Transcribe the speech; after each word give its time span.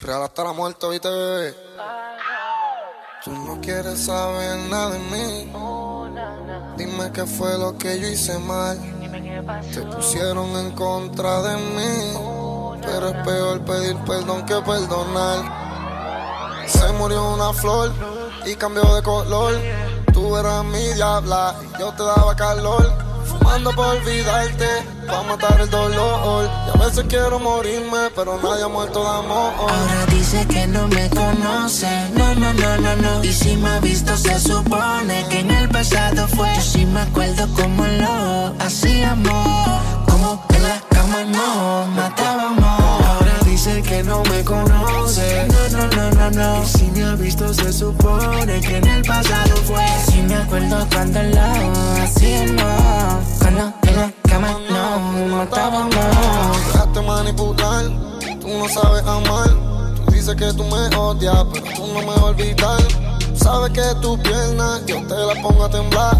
Real 0.00 0.22
hasta 0.22 0.44
la 0.44 0.52
muerte, 0.54 0.88
viste, 0.88 1.10
bebé. 1.10 1.54
Tú 3.22 3.32
no 3.32 3.60
quieres 3.60 4.06
saber 4.06 4.56
nada 4.70 4.92
de 4.92 4.98
mí. 4.98 5.52
Dime 6.78 7.12
qué 7.12 7.26
fue 7.26 7.58
lo 7.58 7.76
que 7.76 8.00
yo 8.00 8.08
hice 8.08 8.38
mal. 8.38 8.78
Te 9.74 9.82
pusieron 9.82 10.56
en 10.56 10.70
contra 10.70 11.42
de 11.42 11.56
mí. 11.56 12.14
Pero 12.80 13.08
es 13.08 13.26
peor 13.26 13.60
pedir 13.66 13.96
perdón 14.06 14.46
que 14.46 14.54
perdonar. 14.62 16.64
Se 16.66 16.90
murió 16.94 17.34
una 17.34 17.52
flor 17.52 17.92
y 18.46 18.54
cambió 18.54 18.82
de 18.94 19.02
color. 19.02 19.52
Tú 20.14 20.34
eras 20.34 20.64
mi 20.64 20.94
diabla 20.94 21.56
y 21.62 21.78
yo 21.78 21.92
te 21.92 22.04
daba 22.04 22.34
calor. 22.34 23.09
Por 23.50 23.86
olvidarte, 23.86 24.66
pa' 25.06 25.22
matar 25.22 25.60
el 25.60 25.68
dolor. 25.68 26.48
Y 26.66 26.70
a 26.70 26.84
veces 26.84 27.04
quiero 27.08 27.38
morirme, 27.38 28.10
pero 28.16 28.40
nadie 28.42 28.64
ha 28.64 28.68
muerto 28.68 29.02
de 29.02 29.08
amor. 29.08 29.52
Ahora 29.58 30.06
dice 30.08 30.46
que 30.46 30.66
no 30.66 30.88
me 30.88 31.10
conoce, 31.10 31.86
no, 32.14 32.34
no, 32.36 32.52
no, 32.54 32.78
no, 32.78 32.96
no. 32.96 33.24
Y 33.24 33.32
si 33.32 33.56
me 33.56 33.68
ha 33.68 33.80
visto, 33.80 34.16
se 34.16 34.40
supone 34.40 35.26
que 35.28 35.40
en 35.40 35.50
el 35.50 35.68
pasado 35.68 36.26
fue. 36.28 36.52
Yo 36.54 36.62
sí 36.62 36.86
me 36.86 37.00
acuerdo 37.00 37.46
como 37.54 37.84
lo 37.86 38.54
hacíamos, 38.64 39.82
como 40.06 40.42
en 40.54 40.62
la 40.62 40.80
cama 40.88 41.24
no 41.24 41.86
matábamos. 41.94 42.69
Que 43.82 44.04
no 44.04 44.22
me 44.24 44.44
conoce, 44.44 45.48
no, 45.48 45.78
no, 45.78 45.88
no, 45.96 46.10
no, 46.10 46.30
no. 46.30 46.62
Y 46.62 46.66
si 46.66 46.90
me 46.92 47.02
ha 47.02 47.14
visto, 47.16 47.52
se 47.52 47.72
supone 47.72 48.60
que 48.60 48.76
en 48.76 48.86
el 48.86 49.02
pasado 49.02 49.56
fue. 49.64 49.84
Sí 50.06 50.22
me 50.22 50.34
acuerdo 50.36 50.86
cuando 50.92 51.20
lo 51.22 52.02
hacíamos, 52.02 53.38
cuando 53.40 53.72
en 53.82 53.96
la 53.96 54.12
cama 54.28 54.60
no 54.70 55.26
matábamos. 55.36 55.94
Dejaste 56.72 57.00
manipular, 57.00 57.84
tú 58.40 58.48
no 58.48 58.68
sabes 58.68 59.02
amar. 59.02 59.50
Tú 60.04 60.12
dices 60.12 60.36
que 60.36 60.52
tú 60.52 60.62
me 60.64 60.96
odias, 60.96 61.44
pero 61.52 61.66
tú 61.74 61.86
no 61.88 62.00
me 62.00 62.06
vas 62.06 62.18
a 62.18 62.24
olvidar. 62.26 63.09
Sabes 63.42 63.72
que 63.72 63.82
tu 64.02 64.18
pierna 64.18 64.80
yo 64.86 65.02
te 65.06 65.14
la 65.14 65.34
pongo 65.42 65.64
a 65.64 65.70
temblar. 65.70 66.16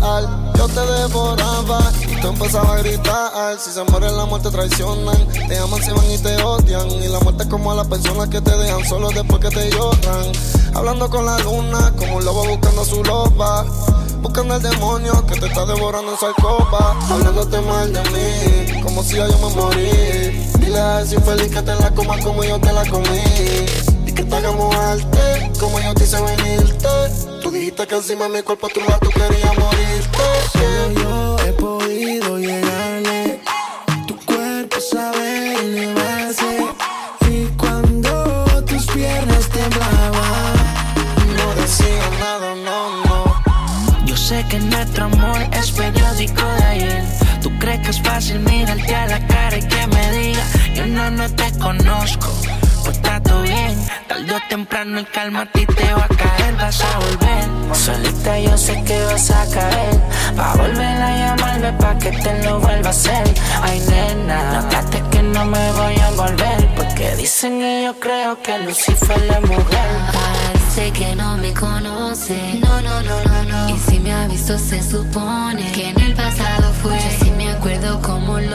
Yo 0.57 0.67
te 0.69 0.81
devoraba 0.81 1.81
y 2.03 2.21
tú 2.21 2.29
empezabas 2.29 2.71
a 2.71 2.79
gritar. 2.79 3.59
Si 3.59 3.71
se 3.71 3.85
mueren, 3.85 4.17
la 4.17 4.25
muerte 4.25 4.51
traicionan. 4.51 5.29
Te 5.49 5.59
aman, 5.59 5.83
se 5.83 5.93
van 5.93 6.11
y 6.11 6.19
te 6.19 6.43
odian. 6.43 6.91
Y 6.91 7.09
la 7.09 7.21
muerte 7.21 7.43
es 7.43 7.49
como 7.49 7.73
a 7.73 7.75
las 7.75 7.87
personas 7.89 8.29
que 8.29 8.41
te 8.41 8.57
dejan 8.57 8.85
solo 8.87 9.11
después 9.11 9.41
que 9.41 9.51
te 9.51 9.71
lloran. 9.71 10.33
Hablando 10.75 11.11
con 11.11 11.27
la 11.27 11.39
luna, 11.41 11.93
como 11.99 12.17
un 12.17 12.25
lobo 12.25 12.47
buscando 12.47 12.83
a 12.83 12.85
su 12.85 13.05
loba. 13.05 13.65
Buscando 14.23 14.55
al 14.55 14.63
demonio 14.63 15.25
que 15.27 15.39
te 15.39 15.47
está 15.47 15.67
devorando 15.67 16.13
en 16.13 16.19
su 16.19 16.27
alcoba. 16.27 16.97
Hablándote 17.11 17.61
mal 17.61 17.93
de 17.93 18.03
mí, 18.11 18.83
como 18.83 19.03
si 19.03 19.17
yo 19.17 19.27
me 19.27 19.55
morí. 19.55 20.51
Dile 20.59 20.79
a 20.79 21.01
ese 21.03 21.17
infeliz 21.17 21.49
que 21.49 21.63
te 21.63 21.75
la 21.75 21.91
coma 21.91 22.19
como 22.21 22.45
yo 22.45 22.59
te 22.59 22.73
la 22.73 22.85
comí. 22.87 23.90
Que 24.21 24.27
te 24.27 24.37
hagamos 24.37 24.77
arte, 24.77 25.51
como 25.59 25.81
yo 25.81 25.95
te 25.95 26.05
hice 26.05 26.21
venirte. 26.21 26.89
Tú 27.43 27.51
dijiste 27.51 27.87
que 27.87 27.95
encima 27.95 28.29
de 28.29 28.37
mi 28.37 28.43
cuerpo 28.43 28.69
tu 28.69 28.81
lado 28.81 28.99
tú 29.01 29.09
querías 29.09 29.59
morirte. 29.59 30.19
Solo 30.53 31.01
yo 31.01 31.37
he 31.47 31.53
podido 31.55 32.39
llegarle. 32.39 33.41
Tu 34.07 34.15
cuerpo 34.27 34.77
sabe 34.79 35.55
elevarse. 35.55 36.67
Y 37.31 37.47
cuando 37.57 38.45
tus 38.67 38.85
piernas 38.89 39.49
temblaban, 39.49 40.55
No 41.39 41.55
decía 41.55 42.11
nada, 42.21 42.55
no, 42.57 43.05
no. 43.07 44.05
yo 44.05 44.17
sé 44.19 44.45
que 44.51 44.59
nuestro 44.59 45.05
amor 45.07 45.41
es 45.53 45.71
periódico 45.71 46.45
de 46.59 46.65
ayer. 46.65 47.05
Tú 47.43 47.51
crees 47.59 47.81
que 47.81 47.91
es 47.91 48.03
fácil 48.03 48.41
mirarte 48.41 48.95
a 48.95 49.07
la 49.07 49.27
cara 49.27 49.57
y 49.57 49.67
que 49.67 49.87
me 49.87 50.11
diga, 50.13 50.45
yo 50.75 50.87
no, 50.87 51.11
no 51.11 51.35
te 51.35 51.51
conozco. 51.59 52.29
Pues 52.85 52.97
está 52.97 53.21
todo 53.21 53.43
bien, 53.43 53.87
tarde 54.09 54.33
o 54.35 54.41
temprano 54.49 54.99
el 54.99 55.09
calma 55.09 55.43
a 55.43 55.47
ti 55.47 55.67
te 55.67 55.95
va 55.95 56.05
a 56.05 56.09
caer, 56.09 56.57
vas 56.57 56.81
a 56.81 56.99
volver. 56.99 57.77
Solita 57.77 58.39
yo 58.39 58.57
sé 58.59 58.83
que 58.85 59.03
vas 59.05 59.31
a 59.31 59.47
caer, 59.51 60.01
va 60.39 60.53
a 60.53 60.57
volver 60.57 61.03
a 61.03 61.17
llamarme 61.17 61.73
pa' 61.75 61.99
que 61.99 62.11
te 62.11 62.43
lo 62.45 62.61
vuelva 62.61 62.89
a 62.89 62.91
hacer. 62.91 63.35
Ay 63.63 63.81
nena, 63.89 64.63
notaste 64.63 65.03
que 65.11 65.23
no 65.23 65.45
me 65.45 65.73
voy 65.73 65.95
a 65.95 66.09
envolver, 66.09 66.69
porque 66.77 67.17
dicen 67.17 67.63
y 67.63 67.85
yo 67.85 67.99
creo 67.99 68.41
que 68.43 68.59
Lucifer 68.59 69.23
es 69.23 69.49
mujer. 69.49 69.89
Parece 70.13 70.93
que 70.93 71.17
no 71.17 71.37
me 71.37 71.53
conoce. 71.55 72.61
No, 72.61 72.81
no, 72.81 73.03
no, 73.03 73.25
no, 73.25 73.43
no. 73.45 73.69
Y 73.75 73.79
si 73.79 74.01
me 74.01 74.13
ha 74.13 74.27
visto, 74.27 74.59
se 74.59 74.83
supone 74.83 75.71
que 75.73 75.91
en 75.91 76.01
el 76.01 76.15
pasado 76.15 76.73
fue. 76.83 76.97
Yo 76.97 77.25
sí 77.25 77.31
me 77.33 77.51
acuerdo 77.51 77.95
lo. 77.95 78.03
Como 78.03 78.39
en 78.39 78.51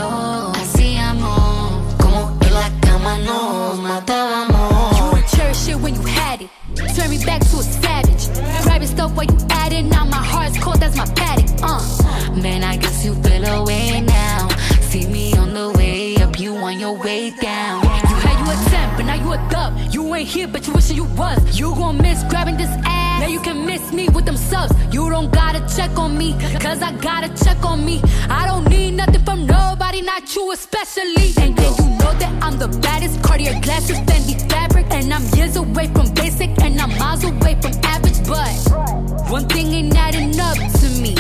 cama 3.16 3.24
nos 3.24 3.80
matábamos. 3.80 4.98
You 4.98 5.12
would 5.12 5.28
cherish 5.28 5.68
it 5.68 5.76
when 5.76 5.96
you 5.96 6.02
had 6.02 6.42
it. 6.42 6.50
Turn 6.96 7.10
me 7.10 7.24
back 7.26 7.42
to 7.42 7.58
a 7.58 7.64
savage. 7.64 8.28
Private 8.64 8.88
stuff 8.88 9.16
while 9.16 9.26
you 9.26 9.38
at 9.50 9.74
it. 9.74 9.84
Now 9.84 10.06
my 10.06 10.18
heart's 10.18 10.58
cold, 10.58 10.80
that's 10.80 10.96
my 10.96 11.06
paddock. 11.16 11.50
Uh. 11.62 12.42
Man, 12.42 12.64
I 12.64 12.78
guess 12.78 13.06
you 13.06 13.14
feel 13.16 13.46
away 13.46 14.02
now. 14.02 14.50
See 14.82 15.08
me 15.08 15.34
on 15.38 15.54
the 15.54 15.72
way 15.78 16.16
up, 16.18 16.40
you 16.40 16.56
on 16.56 16.80
your 16.80 16.98
way 16.98 17.32
down. 17.32 17.84
You 17.84 18.16
had 18.26 18.38
you 18.42 18.52
a 18.52 18.70
10, 18.70 18.98
but 18.98 19.06
now 19.06 19.16
you 19.16 19.34
a 19.34 19.50
dub. 19.50 19.94
You 19.94 20.16
ain't 20.16 20.28
here, 20.28 20.48
but 20.48 20.68
you 20.68 20.74
wishing 20.74 20.98
you 20.98 21.06
was. 21.06 21.60
You 21.60 21.74
gon' 21.76 21.98
miss 21.98 22.24
grabbing 22.24 22.58
this 22.58 22.72
ass. 22.86 22.95
Now 23.20 23.28
you 23.28 23.40
can 23.40 23.66
miss 23.66 23.92
me 23.92 24.10
with 24.10 24.26
them 24.26 24.38
subs. 24.38 24.74
You 24.94 25.10
don't 25.10 25.32
gotta 25.32 25.62
check 25.76 25.98
on 25.98 26.18
me, 26.18 26.34
cause 26.60 26.82
I 26.82 26.92
gotta 26.94 27.30
check 27.44 27.64
on 27.66 27.86
me. 27.86 28.02
I 28.30 28.46
don't 28.46 28.68
need 28.70 28.92
nothing 28.92 29.24
from 29.24 29.46
nobody, 29.46 30.02
not 30.02 30.36
you 30.36 30.52
especially. 30.52 31.34
And 31.38 31.58
yeah, 31.58 31.76
you 31.80 31.90
know 32.00 32.14
that 32.22 32.34
I'm 32.42 32.58
the 32.58 32.68
baddest. 32.82 33.22
Cartier 33.24 33.60
glasses, 33.62 33.98
Fendi 34.08 34.36
fabric. 34.50 34.86
And 34.92 35.14
I'm 35.14 35.24
years 35.36 35.56
away 35.56 35.88
from 35.88 36.14
basic, 36.14 36.50
and 36.62 36.80
I'm 36.80 36.98
miles 36.98 37.24
away 37.24 37.58
from 37.62 37.74
average. 37.84 38.20
But 38.28 39.30
one 39.30 39.48
thing 39.48 39.68
ain't 39.74 39.96
adding 39.96 40.40
up 40.40 40.58
to 40.58 40.88
me. 41.02 41.16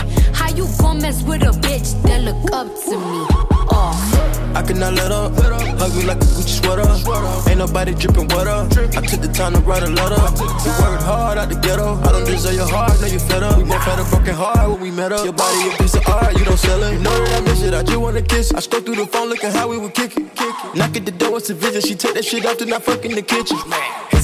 You 0.55 0.67
gon' 0.79 1.01
mess 1.01 1.21
with 1.23 1.43
a 1.43 1.51
bitch 1.51 2.01
that 2.03 2.23
look 2.23 2.51
up 2.53 2.67
to 2.85 2.95
me? 2.95 3.27
Oh. 3.69 4.25
I 4.55 4.61
cannot 4.61 4.93
let 4.93 5.11
up. 5.11 5.33
Hug 5.35 5.93
me 5.95 6.03
like 6.05 6.17
a 6.17 6.25
Gucci 6.25 6.63
sweater. 6.63 6.87
Ain't 7.49 7.59
nobody 7.59 7.93
dripping 7.93 8.29
water. 8.29 8.63
I 8.71 9.01
took 9.03 9.19
the 9.19 9.27
time 9.27 9.51
to 9.51 9.59
write 9.59 9.83
a 9.83 9.89
letter. 9.89 10.15
We 10.39 10.71
worked 10.79 11.03
hard 11.03 11.37
out 11.37 11.49
the 11.49 11.55
ghetto. 11.55 11.99
I 12.07 12.11
don't 12.13 12.25
deserve 12.25 12.55
your 12.55 12.67
heart, 12.67 13.01
know 13.01 13.07
you 13.07 13.19
fed 13.19 13.43
up. 13.43 13.57
We 13.57 13.63
both 13.65 13.83
had 13.83 13.99
a 13.99 14.05
broken 14.09 14.33
heart 14.33 14.69
when 14.69 14.79
we 14.79 14.91
met 14.91 15.11
up. 15.11 15.25
Your 15.25 15.33
body 15.33 15.67
a 15.67 15.77
piece 15.77 15.95
of 15.95 16.07
art, 16.07 16.39
you 16.39 16.45
don't 16.45 16.57
sell 16.57 16.81
it. 16.83 16.93
You 16.93 16.99
know 16.99 17.11
that 17.11 17.41
I 17.41 17.41
miss 17.41 17.61
it, 17.63 17.73
I 17.73 17.83
just 17.83 17.97
wanna 17.97 18.21
kiss. 18.21 18.53
I 18.53 18.61
scroll 18.61 18.81
through 18.81 18.95
the 18.95 19.07
phone 19.07 19.27
looking 19.27 19.51
how 19.51 19.67
we 19.67 19.77
would 19.77 19.93
kick 19.93 20.15
it. 20.15 20.25
Knock 20.73 20.95
at 20.95 21.05
the 21.05 21.11
door, 21.11 21.37
it's 21.37 21.49
a 21.49 21.53
visit. 21.53 21.85
She 21.85 21.95
take 21.95 22.13
that 22.13 22.23
shit 22.23 22.45
off, 22.45 22.57
then 22.59 22.71
I 22.71 22.79
fuck 22.79 23.03
in 23.03 23.13
the 23.13 23.21
kitchen. 23.21 23.57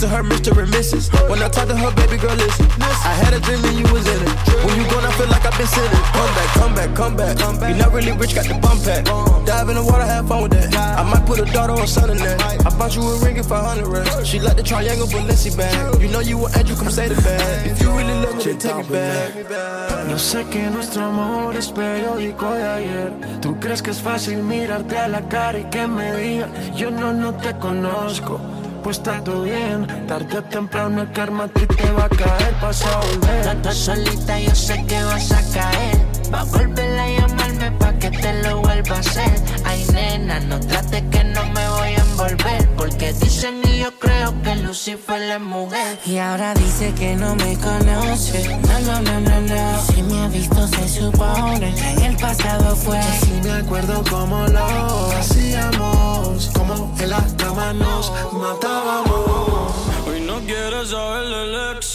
And 0.01 0.09
her, 0.09 0.23
Mr. 0.23 0.57
and 0.57 0.73
Mrs. 0.73 1.11
When 1.29 1.43
I 1.43 1.49
talk 1.49 1.67
to 1.67 1.77
her, 1.77 1.91
baby 1.93 2.17
girl, 2.17 2.35
listen. 2.35 2.65
I 2.81 3.13
had 3.21 3.33
a 3.33 3.39
dream 3.39 3.63
and 3.65 3.77
you 3.77 3.85
was 3.93 4.07
in 4.07 4.17
it. 4.17 4.33
When 4.65 4.73
you 4.79 4.89
gone, 4.89 5.05
I 5.05 5.11
feel 5.13 5.27
like 5.27 5.45
I've 5.45 5.55
been 5.57 5.67
sinning. 5.67 6.03
Come 6.21 6.75
back, 6.75 6.95
come 6.95 7.15
back, 7.15 7.37
come 7.37 7.57
back. 7.57 7.69
You 7.71 7.81
not 7.81 7.93
really 7.93 8.11
rich, 8.11 8.35
got 8.35 8.45
the 8.45 8.53
bum 8.53 8.77
pack. 8.85 9.05
Dive 9.45 9.69
in 9.69 9.75
the 9.75 9.83
water, 9.83 10.05
have 10.05 10.27
fun 10.27 10.43
with 10.43 10.51
that. 10.51 10.69
I 10.75 11.03
might 11.03 11.25
put 11.25 11.39
a 11.39 11.45
daughter 11.51 11.73
or 11.73 11.87
son 11.87 12.11
in 12.11 12.17
that. 12.17 12.39
I 12.63 12.69
bought 12.77 12.95
you 12.95 13.01
a 13.01 13.17
ring 13.25 13.41
for 13.41 13.57
100 13.57 13.87
racks. 13.87 14.27
She 14.27 14.39
like 14.39 14.55
the 14.55 14.61
triangle 14.61 15.07
Balenci 15.07 15.49
bag. 15.57 15.99
You 15.99 16.09
know 16.09 16.19
you 16.19 16.45
an 16.45 16.51
angel, 16.55 16.77
come 16.77 16.91
say 16.91 17.07
the 17.07 17.19
bag. 17.23 17.71
If 17.71 17.81
you 17.81 17.89
really 17.89 18.13
love 18.13 18.35
me, 18.35 18.43
then 18.43 18.59
take 18.59 18.85
it 18.85 19.49
back. 19.49 20.09
Yo 20.09 20.17
sé 20.19 20.45
que 20.51 20.69
nuestro 20.69 21.05
amor 21.05 21.55
es 21.55 21.71
periódico 21.71 22.53
de 22.53 22.69
ayer. 22.69 23.13
Tú 23.41 23.59
crees 23.59 23.81
que 23.81 23.89
es 23.89 23.99
fácil 23.99 24.43
mirarte 24.43 24.99
a 24.99 25.07
la 25.07 25.27
cara 25.27 25.57
y 25.57 25.63
que 25.71 25.87
me 25.87 26.15
diga, 26.17 26.49
yo 26.75 26.91
no, 26.91 27.13
no 27.13 27.33
te 27.33 27.57
conozco. 27.57 28.39
Pues 28.83 28.97
está 28.97 29.23
todo 29.23 29.43
bien, 29.43 29.87
tarde 30.07 30.37
o 30.37 30.43
temprano 30.43 31.01
el 31.01 31.11
karma 31.11 31.43
a 31.43 31.47
ti 31.47 31.67
te 31.67 31.91
va 31.91 32.05
a 32.05 32.09
caer, 32.09 32.55
vas 32.61 32.83
a 32.85 32.97
volver. 32.97 33.43
Tanto 33.43 33.71
solita 33.71 34.39
yo 34.39 34.55
sé 34.55 34.85
que 34.87 35.03
vas 35.03 35.31
a 35.31 35.41
caer. 35.53 36.10
Va 36.33 36.41
a 36.41 36.43
volver 36.45 36.99
a 36.99 37.07
llamarme 37.07 37.71
pa' 37.73 37.93
que 37.93 38.09
te 38.09 38.33
lo 38.43 38.61
vuelva 38.61 38.95
a 38.95 38.99
hacer. 38.99 39.33
Ay 39.65 39.85
nena, 39.93 40.39
no 40.39 40.59
trate 40.59 41.03
que 41.09 41.23
no 41.23 41.43
me 41.47 41.67
voy 41.69 41.89
a 41.89 42.01
envolver. 42.01 42.69
Porque 42.77 43.13
dicen 43.13 43.61
y 43.65 43.79
yo 43.79 43.91
creo 43.99 44.33
que 44.41 44.55
Lucifer 44.55 45.21
es 45.21 45.41
mujer. 45.41 45.99
Y 46.05 46.17
ahora 46.17 46.53
dice 46.53 46.93
que 46.93 47.15
no 47.15 47.35
me 47.35 47.57
conoce. 47.57 48.57
No, 48.69 48.79
no, 48.79 49.01
no, 49.01 49.19
no, 49.19 49.41
no. 49.41 49.81
Si 49.81 50.01
me 50.03 50.19
ha 50.21 50.27
visto 50.29 50.67
se 50.67 50.87
supone 50.87 51.73
que 51.75 51.89
en 51.91 52.01
el 52.03 52.17
pasado 52.17 52.75
fue. 52.75 52.97
Yo 52.97 53.25
sí 53.25 53.39
me 53.43 53.51
acuerdo 53.51 54.03
cómo 54.09 54.47
lo 54.47 55.11
hacíamos. 55.11 56.49
Como 56.53 56.95
en 56.99 57.09
la 57.09 57.23
cama 57.37 57.73
nos 57.73 58.11
matábamos. 58.33 59.73
Hoy 60.07 60.21
no 60.21 60.39
quiere 60.39 60.85
saber 60.87 61.25
del 61.27 61.77
ex. 61.77 61.90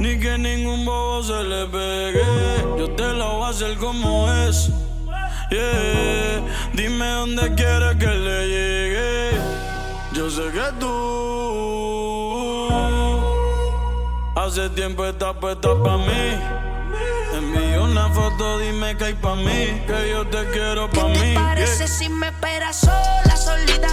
Ni 0.00 0.18
que 0.18 0.38
ningún 0.38 0.86
bobo 0.86 1.22
se 1.22 1.42
le 1.44 1.66
pegue. 1.66 2.24
Yo 2.78 2.90
te 2.92 3.12
lo 3.12 3.34
voy 3.34 3.44
a 3.44 3.48
hacer 3.50 3.76
como 3.76 4.32
es. 4.32 4.70
Yeah. 5.50 6.42
Dime 6.72 7.06
dónde 7.06 7.54
quieres 7.54 7.96
que 7.96 8.06
le 8.06 8.48
llegue. 8.48 9.30
Yo 10.14 10.30
sé 10.30 10.44
que 10.52 10.72
tú 10.80 10.90
hace 14.36 14.70
tiempo 14.70 15.04
estás 15.04 15.36
puesta 15.36 15.68
pa' 15.82 15.98
mí. 15.98 16.40
Envío 17.34 17.84
una 17.84 18.08
foto, 18.08 18.58
dime 18.58 18.96
que 18.96 19.04
hay 19.04 19.14
pa' 19.14 19.34
mí. 19.34 19.82
Que 19.86 20.12
yo 20.12 20.26
te 20.28 20.46
quiero 20.50 20.88
pa' 20.88 21.12
¿Qué 21.12 21.18
mí. 21.20 21.20
te 21.20 21.34
parece 21.34 21.76
yeah. 21.76 21.86
si 21.88 22.08
me 22.08 22.28
esperas 22.28 22.76
sola, 22.80 23.36
solita? 23.36 23.88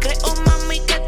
Creo, 0.00 0.34
mami, 0.46 0.80
que 0.80 1.02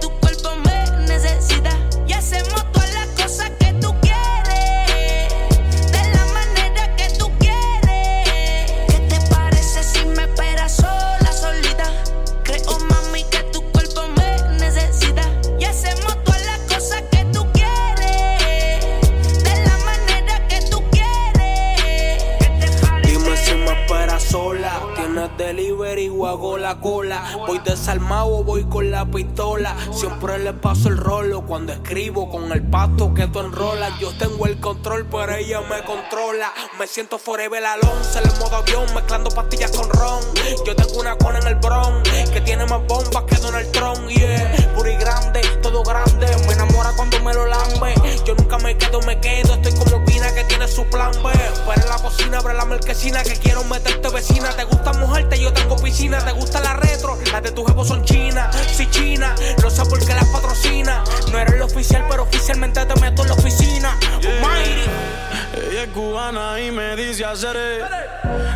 tú 25.37 26.81
bola. 26.81 27.23
Voy 27.47 27.59
desarmado, 27.59 28.45
voy 28.45 28.65
con 28.65 28.91
la 28.91 29.05
pistola. 29.07 29.77
Siempre 29.93 30.39
le 30.39 30.53
paso 30.53 30.89
el 30.89 30.97
rolo 30.97 31.43
cuando 31.43 31.73
escribo 31.73 32.31
con 32.31 32.51
el 32.53 32.63
pasto 32.63 33.13
que 33.15 33.27
tú 33.27 33.41
enrolas. 33.41 33.99
Yo 33.99 34.17
tengo 34.17 34.47
el 34.47 34.61
control, 34.61 35.07
pero 35.11 35.35
ella 35.35 35.61
me 35.63 35.83
controla. 35.85 36.53
Me 36.79 36.87
siento 36.87 37.19
forever 37.19 37.65
alonso 37.65 38.19
en 38.19 38.31
el 38.31 38.39
modo 38.39 38.57
avión, 38.57 38.87
mezclando 38.95 39.31
pastillas 39.31 39.71
con 39.71 39.89
ron. 39.91 40.21
Yo 40.67 40.75
tengo 40.77 41.01
una 41.01 41.17
cona 41.17 41.39
en 41.41 41.47
el 41.49 41.55
bron 41.57 42.03
que 42.33 42.41
tiene 42.41 42.65
más 42.67 42.81
bombas 42.87 43.25
que 43.25 43.37
Donald 43.37 43.71
Trump. 43.73 44.09
Yeah, 44.09 44.73
puri 44.77 44.97
grande, 44.97 45.41
todo 45.63 45.83
grande. 45.83 46.27
Me 46.47 46.53
enamora 46.53 46.91
cuando 46.97 47.21
me 47.21 47.35
lo 47.35 47.47
lambe. 47.47 47.95
Yo 48.25 48.35
nunca 48.35 48.59
me 48.59 48.77
quedo, 48.77 49.01
me 49.03 49.21
quedo. 49.21 49.55
Estoy 49.55 49.75
como 49.75 50.05
Pina 50.05 50.33
que 50.35 50.45
tiene 50.45 50.69
su 50.69 50.85
plan 50.85 51.13
B. 51.23 51.31
Pero 51.67 51.83
en 51.83 51.89
la 51.89 51.97
cocina, 51.99 52.39
abre 52.39 52.55
la 52.55 52.65
marquesina 52.65 53.23
que 53.23 53.35
quiero 53.35 53.65
meterte 53.65 54.09
vecina. 54.09 54.51
Te 54.51 54.65
gusta 54.65 54.93
mojarte, 55.25 55.41
yo 55.41 55.53
tengo 55.53 55.77
piscina. 55.77 56.19
Te 56.19 56.33
gusta 56.33 56.61
la 56.61 56.75
retro, 56.75 57.19
las 57.33 57.43
de 57.43 57.53
tu 57.53 57.65
jevo 57.65 57.85
son 57.85 58.05
chinas. 58.05 58.55
Si 58.57 58.89
china, 58.91 59.35
no 59.63 59.71
sé 59.71 59.85
por 59.87 59.99
qué 59.99 60.15
las 60.15 60.27
patrocina. 60.27 61.03
No 61.31 61.39
eres 61.39 61.55
el 61.55 61.63
oficial, 61.63 62.05
pero 62.09 62.25
oficialmente 62.25 62.85
te 62.85 63.01
meto 63.01 63.23
en 63.23 63.29
la 63.29 63.35
oficina. 63.35 63.99
Ella 64.21 65.85
es 65.85 65.89
cubana 65.91 66.61
y 66.61 66.71
me 66.73 66.97
dice 66.97 67.25
hacer 67.25 67.57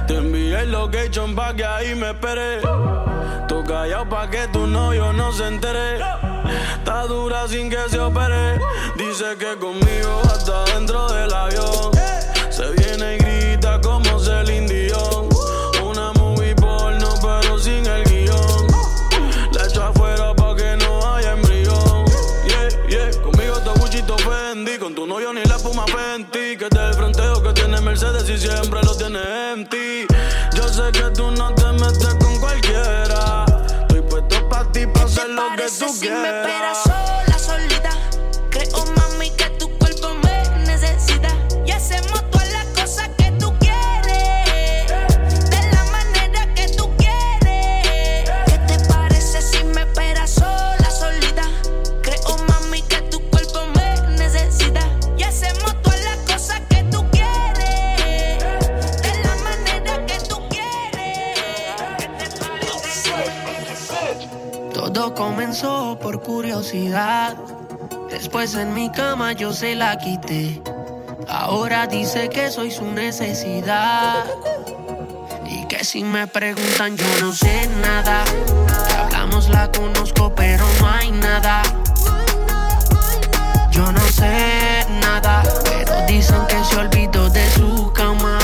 Te 0.06 0.16
envié 0.16 0.60
el 0.60 0.72
location 0.72 1.34
pa' 1.34 1.54
que 1.54 1.64
ahí 1.64 1.94
me 1.94 2.10
espere. 2.10 2.60
Tú 3.46 3.64
callado 3.64 4.08
pa' 4.08 4.28
que 4.28 4.48
tu 4.48 4.66
novio 4.66 5.12
no 5.12 5.32
se 5.32 5.46
entere. 5.46 5.96
Está 6.76 7.02
dura 7.06 7.46
sin 7.48 7.70
que 7.70 7.88
se 7.88 7.98
opere. 7.98 8.58
Dice 8.96 9.36
que 9.38 9.58
conmigo 9.58 10.22
hasta 10.24 10.64
dentro 10.74 11.08
del 11.12 11.32
avión. 11.32 11.77
Tú 35.76 35.88
si 35.88 36.08
me 36.08 36.28
esperas 36.28 36.77
Después 68.10 68.54
en 68.54 68.74
mi 68.74 68.90
cama 68.90 69.32
yo 69.32 69.54
se 69.54 69.74
la 69.74 69.96
quité. 69.96 70.60
Ahora 71.26 71.86
dice 71.86 72.28
que 72.28 72.50
soy 72.50 72.70
su 72.70 72.84
necesidad. 72.84 74.26
Y 75.46 75.64
que 75.66 75.82
si 75.82 76.04
me 76.04 76.26
preguntan 76.26 76.94
yo 76.94 77.06
no 77.20 77.32
sé 77.32 77.66
nada. 77.80 78.22
Que 78.86 78.94
hablamos 78.94 79.48
la 79.48 79.72
conozco 79.72 80.34
pero 80.34 80.66
no 80.80 80.90
hay 80.90 81.10
nada. 81.10 81.62
Yo 83.70 83.90
no 83.90 84.06
sé 84.08 84.84
nada. 85.00 85.42
Pero 85.64 86.06
dicen 86.06 86.46
que 86.48 86.62
se 86.64 86.76
olvidó 86.76 87.30
de 87.30 87.50
su 87.52 87.90
cama. 87.94 88.38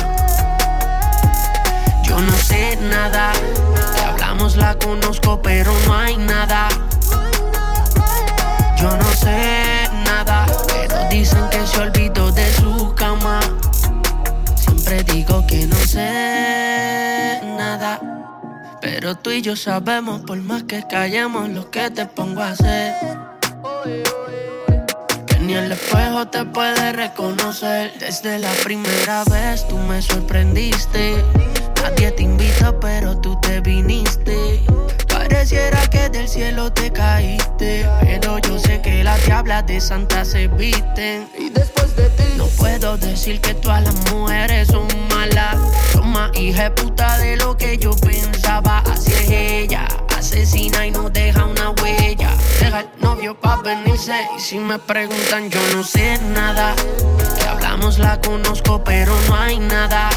Yo 2.04 2.18
no 2.18 2.32
sé 2.38 2.76
nada. 2.76 3.32
Que 3.94 4.00
hablamos 4.00 4.56
la 4.56 4.74
conozco 4.78 5.42
pero 5.42 5.74
no 5.86 5.94
hay 5.94 6.16
nada. 6.16 6.68
Sé 9.24 9.88
nada, 10.04 10.46
pero 10.68 11.08
dicen 11.08 11.48
que 11.50 11.66
se 11.66 11.80
olvidó 11.80 12.30
de 12.30 12.52
su 12.52 12.94
cama. 12.94 13.40
Siempre 14.54 15.02
digo 15.04 15.46
que 15.46 15.66
no 15.66 15.76
sé 15.76 17.40
nada, 17.56 17.98
pero 18.82 19.14
tú 19.14 19.30
y 19.30 19.40
yo 19.40 19.56
sabemos 19.56 20.20
por 20.20 20.36
más 20.42 20.64
que 20.64 20.86
callemos 20.86 21.48
lo 21.48 21.70
que 21.70 21.90
te 21.90 22.04
pongo 22.04 22.42
a 22.42 22.50
hacer. 22.50 22.94
Que 25.26 25.38
ni 25.38 25.54
el 25.54 25.72
espejo 25.72 26.28
te 26.28 26.44
puede 26.44 26.92
reconocer. 26.92 27.94
Desde 27.98 28.38
la 28.38 28.52
primera 28.62 29.24
vez 29.24 29.66
tú 29.68 29.78
me 29.78 30.02
sorprendiste. 30.02 31.24
Nadie 31.82 32.10
te 32.10 32.24
invita, 32.24 32.78
pero 32.78 33.16
tú 33.18 33.40
te 33.40 33.62
viniste. 33.62 34.60
Pareciera 35.34 35.84
que 35.90 36.08
del 36.10 36.28
cielo 36.28 36.72
te 36.72 36.92
caíste. 36.92 37.84
Pero 38.00 38.38
yo 38.38 38.56
sé 38.56 38.80
que 38.80 39.02
las 39.02 39.22
diablas 39.26 39.66
de 39.66 39.80
Santa 39.80 40.24
se 40.24 40.46
visten. 40.46 41.28
Y 41.36 41.50
después 41.50 41.94
de 41.96 42.08
ti, 42.10 42.22
no 42.36 42.46
puedo 42.46 42.96
decir 42.96 43.40
que 43.40 43.52
todas 43.52 43.82
las 43.82 43.96
mujeres 44.12 44.68
son 44.68 44.86
malas. 45.08 45.56
Son 45.92 46.08
más 46.08 46.30
hija 46.36 46.62
de 46.62 46.70
puta 46.70 47.18
de 47.18 47.36
lo 47.36 47.56
que 47.56 47.76
yo 47.76 47.90
pensaba. 47.96 48.78
Así 48.90 49.12
es 49.12 49.28
ella, 49.28 49.88
asesina 50.16 50.86
y 50.86 50.92
no 50.92 51.10
deja 51.10 51.44
una 51.44 51.70
huella. 51.82 52.30
Deja 52.60 52.80
el 52.82 52.88
novio 53.00 53.38
pa' 53.38 53.60
venirse. 53.60 54.14
Y 54.38 54.40
si 54.40 54.58
me 54.60 54.78
preguntan, 54.78 55.50
yo 55.50 55.60
no 55.74 55.82
sé 55.82 56.16
nada. 56.32 56.76
Que 57.36 57.44
hablamos 57.44 57.98
la 57.98 58.20
conozco, 58.20 58.84
pero 58.84 59.12
no 59.26 59.34
hay 59.34 59.58
nada. 59.58 60.10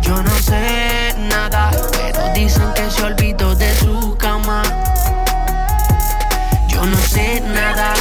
Yo 0.00 0.22
no 0.22 0.38
sé 0.38 0.99
nada, 1.30 1.70
pero 1.92 2.28
dicen 2.34 2.72
que 2.74 2.90
se 2.90 3.02
olvidó 3.02 3.54
de 3.54 3.74
su 3.76 4.16
cama. 4.18 4.62
Yo 6.68 6.84
no 6.84 6.96
sé 6.98 7.40
nada, 7.40 7.94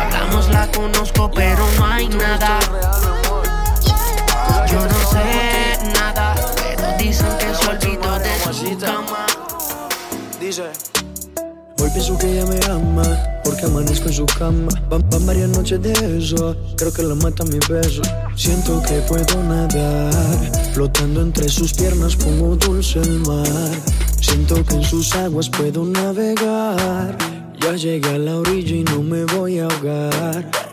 hablamos 0.00 0.48
la 0.50 0.66
conozco, 0.68 1.30
pero 1.30 1.66
no 1.78 1.86
hay 1.86 2.08
nada. 2.08 2.58
Yo 4.70 4.80
no 4.86 5.00
sé 5.10 5.78
nada, 5.94 6.34
pero 6.56 6.96
dicen 6.98 7.32
que 7.38 7.54
se 7.54 7.68
olvidó 7.68 8.18
de 8.18 8.38
su 8.52 8.78
cama. 8.78 9.26
Dice. 10.40 10.70
Hoy 11.80 11.90
pienso 11.90 12.18
que 12.18 12.26
ella 12.26 12.46
me 12.46 12.60
ama, 12.66 13.02
porque 13.44 13.66
amanezco 13.66 14.08
en 14.08 14.14
su 14.14 14.26
cama. 14.26 14.68
Van, 14.88 15.04
van 15.10 15.26
varias 15.26 15.48
noches 15.50 15.80
de 15.82 15.92
eso, 16.18 16.56
creo 16.76 16.92
que 16.92 17.02
la 17.02 17.14
mata 17.14 17.44
mi 17.44 17.58
beso. 17.68 18.02
Siento 18.36 18.82
que 18.82 19.00
puedo 19.02 19.42
nadar, 19.42 20.72
flotando 20.72 21.22
entre 21.22 21.48
sus 21.48 21.72
piernas 21.74 22.16
como 22.16 22.56
dulce 22.56 23.00
el 23.00 23.20
mar. 23.20 23.70
Siento 24.20 24.64
que 24.64 24.74
en 24.74 24.84
sus 24.84 25.14
aguas 25.14 25.48
puedo 25.48 25.84
navegar. 25.84 27.16
Ya 27.60 27.76
llegué 27.76 28.08
a 28.08 28.18
la 28.18 28.36
orilla 28.38 28.76
y 28.76 28.84
no 28.84 29.02
me 29.02 29.24
voy 29.24 29.58
a 29.58 29.64
ahogar. 29.64 30.69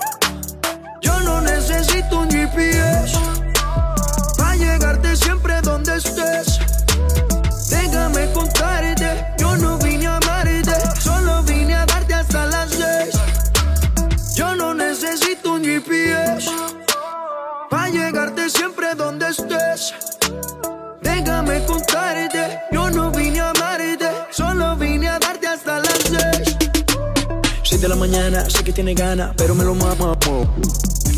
de 27.80 27.88
la 27.88 27.96
mañana, 27.96 28.50
sé 28.50 28.64
que 28.64 28.74
tiene 28.74 28.94
ganas, 28.96 29.34
pero 29.38 29.54
me 29.54 29.64
lo 29.64 29.76
mama. 29.76 30.18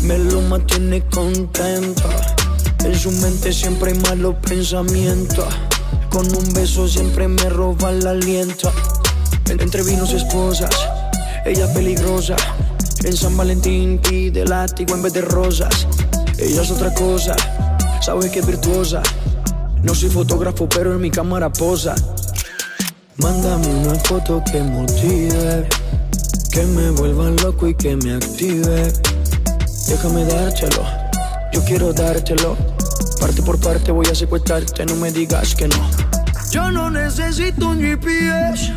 Me 0.02 0.18
lo 0.18 0.42
mantiene 0.42 1.02
contento. 1.06 2.08
En 2.84 2.94
su 2.94 3.10
mente 3.12 3.52
siempre 3.52 3.92
hay 3.92 3.98
malos 3.98 4.34
pensamientos. 4.46 5.46
Con 6.10 6.26
un 6.34 6.52
beso 6.52 6.86
siempre 6.86 7.28
me 7.28 7.48
roba 7.48 7.90
el 7.90 8.06
aliento. 8.06 8.70
Entre 9.48 9.82
vinos 9.82 10.12
y 10.12 10.16
esposas, 10.16 10.70
ella 11.46 11.64
es 11.64 11.70
peligrosa. 11.70 12.36
En 13.04 13.16
San 13.16 13.36
Valentín 13.36 13.98
pide 13.98 14.44
látigo 14.44 14.94
en 14.94 15.02
vez 15.02 15.14
de 15.14 15.22
rosas. 15.22 15.86
Ella 16.38 16.62
es 16.62 16.70
otra 16.70 16.92
cosa, 16.92 17.36
sabe 18.02 18.30
que 18.30 18.40
es 18.40 18.46
virtuosa. 18.46 19.02
No 19.82 19.94
soy 19.94 20.10
fotógrafo, 20.10 20.68
pero 20.68 20.92
en 20.92 21.00
mi 21.00 21.10
cámara 21.10 21.50
posa. 21.50 21.94
Mándame 23.16 23.66
una 23.68 23.94
foto 23.96 24.42
que 24.50 24.62
motive 24.62 25.66
que 26.50 26.64
me 26.64 26.90
vuelva 26.90 27.30
loco 27.42 27.68
y 27.68 27.74
que 27.74 27.96
me 27.96 28.14
active. 28.14 28.92
Déjame 29.88 30.24
dártelo, 30.24 30.84
yo 31.52 31.64
quiero 31.64 31.92
dártelo. 31.92 32.56
Parte 33.20 33.42
por 33.42 33.60
parte 33.60 33.92
voy 33.92 34.06
a 34.06 34.14
secuestrarte, 34.14 34.84
no 34.86 34.96
me 34.96 35.12
digas 35.12 35.54
que 35.54 35.68
no. 35.68 35.90
Yo 36.50 36.70
no 36.70 36.90
necesito 36.90 37.68
un 37.68 37.80
GPS 37.80 38.72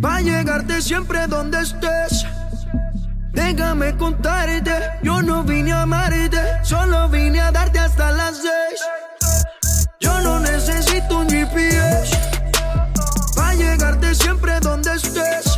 para 0.00 0.20
llegarte 0.20 0.82
siempre 0.82 1.26
donde 1.26 1.62
estés. 1.62 2.26
Déjame 3.32 3.96
contarte, 3.96 4.72
yo 5.02 5.22
no 5.22 5.44
vine 5.44 5.72
a 5.72 5.82
amarte, 5.82 6.40
solo 6.62 7.08
vine 7.08 7.40
a 7.40 7.52
darte 7.52 7.78
hasta 7.78 8.10
las 8.12 8.38
seis. 8.38 8.80
Yo 10.00 10.20
no 10.20 10.40
necesito 10.40 11.18
un 11.18 11.28
GPS 11.28 12.16
para 13.36 13.54
llegarte 13.54 14.14
siempre 14.14 14.58
donde 14.60 14.94
estés. 14.94 15.55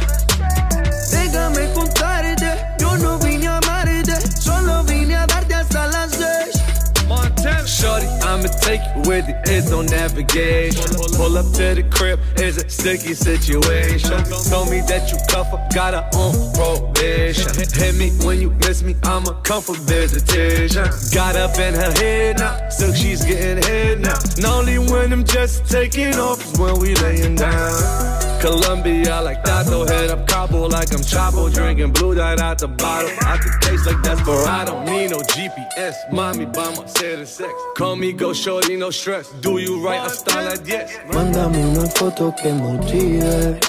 I'ma 8.79 8.87
take 8.87 8.97
you 8.97 8.98
with 9.09 9.27
it, 9.27 9.37
it's 9.49 9.71
no 9.71 9.81
navigation. 9.81 10.85
Pull 11.17 11.39
up 11.39 11.47
to 11.55 11.75
the 11.75 11.85
crib, 11.91 12.21
it's 12.37 12.63
a 12.63 12.69
sticky 12.69 13.15
situation. 13.15 14.23
Told 14.51 14.71
me 14.71 14.83
that 14.83 15.11
you 15.11 15.19
tough 15.29 15.51
got 15.75 15.95
her 15.95 16.07
on 16.13 16.53
probation. 16.53 17.51
Hit 17.73 17.95
me 17.97 18.11
when 18.25 18.41
you 18.41 18.51
miss 18.51 18.83
me, 18.83 18.95
I'ma 19.05 19.33
come 19.43 19.63
for 19.63 19.75
visitation. 19.75 20.87
Got 21.15 21.37
up 21.37 21.59
in 21.59 21.75
her 21.75 21.93
head 21.93 22.39
now, 22.39 22.69
so 22.69 22.93
she's 22.93 23.25
getting 23.25 23.63
head 23.63 24.01
now. 24.01 24.19
And 24.37 24.45
only 24.45 24.79
when 24.79 25.13
I'm 25.13 25.25
just 25.25 25.67
taking 25.71 26.15
off 26.17 26.45
is 26.45 26.59
when 26.61 26.79
we 26.79 26.95
laying 26.97 27.37
down. 27.37 28.29
Colombia 28.41 29.21
like 29.21 29.43
Tato, 29.43 29.85
head 29.85 30.11
up 30.11 30.29
Cabo 30.29 30.69
like 30.69 30.93
I'm 30.93 31.01
Chapo, 31.01 31.53
drinking 31.53 31.93
blue 31.93 32.15
dye 32.15 32.37
out 32.37 32.59
the 32.59 32.69
bottle. 32.69 33.11
I 33.27 33.37
can 33.37 33.59
taste 33.61 33.85
like 33.87 34.01
Desperado, 34.03 34.85
need 34.85 35.11
no 35.11 35.19
GPS. 35.19 35.95
Mommy 36.13 36.47
by 36.47 36.73
my 36.77 36.87
set 36.87 37.19
of 37.19 37.29
sex. 37.29 37.53
Call 37.77 37.97
me 37.97 38.13
go 38.13 38.33
shorty, 38.33 38.77
no 38.77 38.91
Do 39.41 39.59
you 39.59 39.81
right, 39.81 40.01
I 40.01 40.09
style 40.09 40.45
like 40.45 40.67
yes. 40.67 40.91
Mándame 41.13 41.65
una 41.65 41.89
foto 41.91 42.35
que 42.35 42.53
motive, 42.53 43.61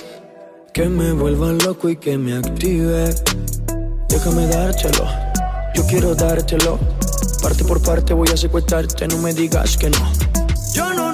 que 0.74 0.90
me 0.90 1.14
vuelva 1.14 1.52
loco 1.52 1.88
y 1.90 1.98
que 1.98 2.18
me 2.18 2.34
active. 2.34 3.14
Déjame 4.08 4.48
dártelo, 4.48 5.08
yo 5.76 5.86
quiero 5.86 6.16
dártelo. 6.16 6.80
Parte 7.44 7.64
por 7.64 7.80
parte 7.82 8.14
voy 8.14 8.30
a 8.30 8.38
secuestrarte, 8.38 9.08
no 9.08 9.20
me 9.20 9.34
digas 9.34 9.78
que 9.78 9.92
no 9.92 11.09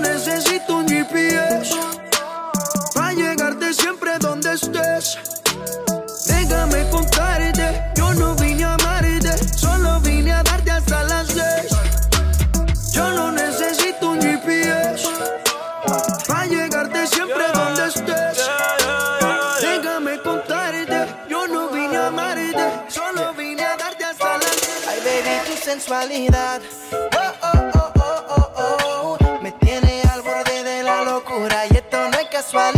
sensualidad. 25.79 26.61
Oh, 26.93 27.33
oh, 27.43 27.71
oh, 27.73 27.91
oh, 27.99 28.49
oh, 28.57 29.17
oh. 29.19 29.39
Me 29.41 29.51
tiene 29.51 30.03
al 30.13 30.21
borde 30.21 30.63
de 30.63 30.83
la 30.83 31.03
locura 31.03 31.65
y 31.69 31.75
esto 31.75 31.97
no 32.09 32.17
es 32.17 32.29
casualidad. 32.29 32.74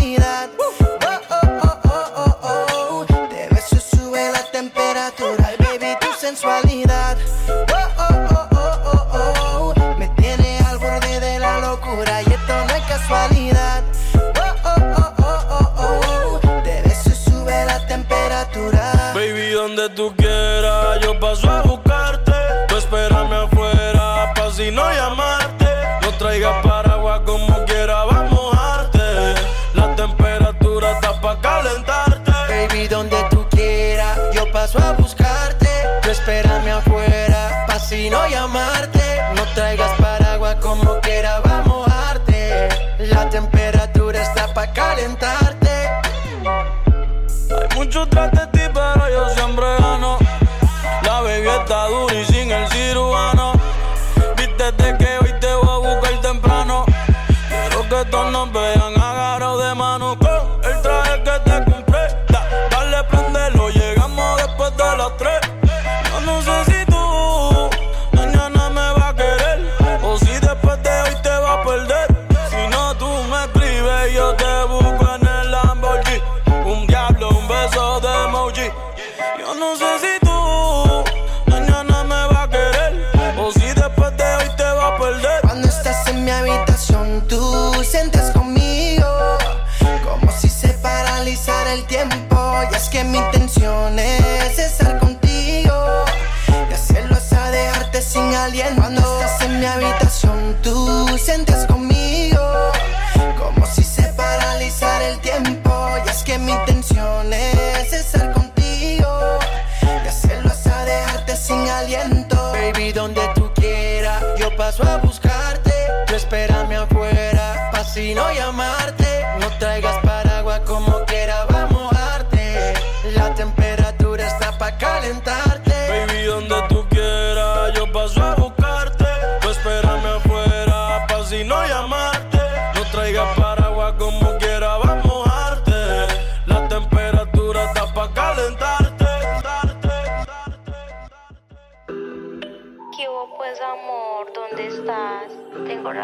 Paso 114.67 114.83
a 114.83 114.97
buscarte. 114.97 115.71
Tú 116.07 116.15
espérame 116.15 116.75
afuera, 116.75 117.69
pa' 117.71 117.85
si 117.85 118.13
no 118.13 118.25
llamarte. 118.33 119.07
No 119.39 119.47
traigas 119.59 119.97
paraguas 120.03 120.59
como 120.65 121.05
quiera, 121.05 121.45
va 121.45 121.61
a 121.63 121.67
mojarte. 121.67 122.73
La 123.15 123.33
temperatura 123.33 124.27
está 124.27 124.57
pa' 124.57 124.77
calentarte. 124.77 125.46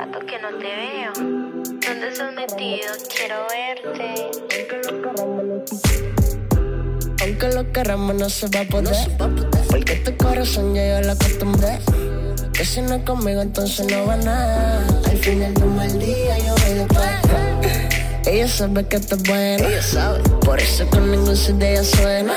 Rato 0.06 0.20
que 0.26 0.40
no 0.40 0.50
te 0.58 0.66
veo. 0.66 1.14
¿Dónde 1.16 2.08
estás 2.10 2.34
metido? 2.34 2.88
Quiero 3.16 3.48
verte. 3.50 4.32
Aunque 7.22 7.48
lo 7.50 7.72
queramos 7.72 8.16
no 8.16 8.30
se 8.30 8.48
va 8.48 8.62
a 8.62 8.66
poder. 8.66 8.96
Porque 9.70 9.96
tu 9.98 10.16
corazón 10.18 10.76
ya 10.76 11.00
yo 11.00 11.08
lo 11.08 11.14
acostumbré. 11.14 11.80
Que 12.54 12.66
si 12.66 12.82
no 12.82 12.96
es 12.96 13.04
conmigo 13.04 13.42
entonces 13.42 13.86
no 13.90 14.06
va 14.06 14.18
nada. 14.18 14.86
Al 15.10 15.18
final 15.18 15.54
de 15.54 15.64
un 15.64 15.76
mal 15.76 16.00
día 16.00 16.38
yo 16.40 16.56
voy 16.66 16.74
después. 16.74 17.08
Ella 18.26 18.48
sabe 18.48 18.86
que 18.88 18.98
estás 18.98 19.24
buena. 19.24 19.68
Ella 19.68 19.82
sabe. 19.82 20.20
Por 20.46 20.60
eso 20.60 20.88
con 20.90 21.12
ningún 21.12 21.38
CD 21.38 21.74
ella 21.74 21.84
suena. 21.84 22.34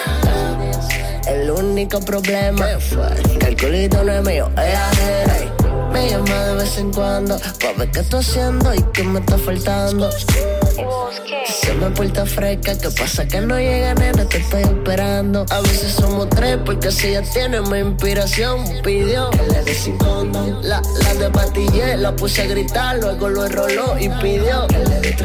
El 1.27 1.51
único 1.51 2.01
problema 2.01 2.67
que 3.41 3.47
el 3.47 3.57
culito 3.57 4.05
no 4.05 4.13
es 4.13 4.23
mío, 4.23 4.51
es 4.57 4.75
ajena. 4.75 5.56
Me 5.97 6.11
llama 6.11 6.45
de 6.45 6.55
vez 6.57 6.77
en 6.77 6.93
cuando 6.93 7.39
pa' 7.39 7.73
ver 7.79 7.91
qué 7.91 8.01
estoy 8.01 8.21
haciendo 8.21 8.75
y 8.75 8.83
qué 8.93 9.03
me 9.03 9.19
está 9.19 9.39
faltando. 9.39 10.11
Se 11.67 11.75
me 11.75 11.91
porta 11.91 12.25
fresca, 12.25 12.79
¿qué 12.79 12.91
pasa? 12.91 13.27
Que 13.27 13.41
no 13.41 13.59
llega, 13.59 13.93
nena, 13.95 14.25
te 14.25 14.39
estoy 14.39 14.63
esperando. 14.63 15.45
A 15.51 15.61
veces 15.63 15.95
somos 15.95 16.29
tres, 16.31 16.59
porque 16.65 16.93
si 16.93 17.09
ella 17.09 17.23
tiene 17.23 17.61
mi 17.61 17.81
inspiración, 17.81 18.65
pidió 18.85 19.29
que 19.33 19.43
le 19.53 19.63
dé 19.65 19.75
sin 19.75 19.99
condón. 19.99 20.61
La, 20.63 20.81
la 21.03 21.15
de 21.15 21.29
patillé, 21.29 21.97
la 21.97 22.15
puse 22.15 22.43
a 22.43 22.47
gritar, 22.47 22.99
luego 22.99 23.29
lo 23.29 23.47
enroló 23.47 23.99
y 23.99 24.09
pidió 24.23 24.69
que 24.69 24.79
le 24.79 25.01
dé. 25.01 25.17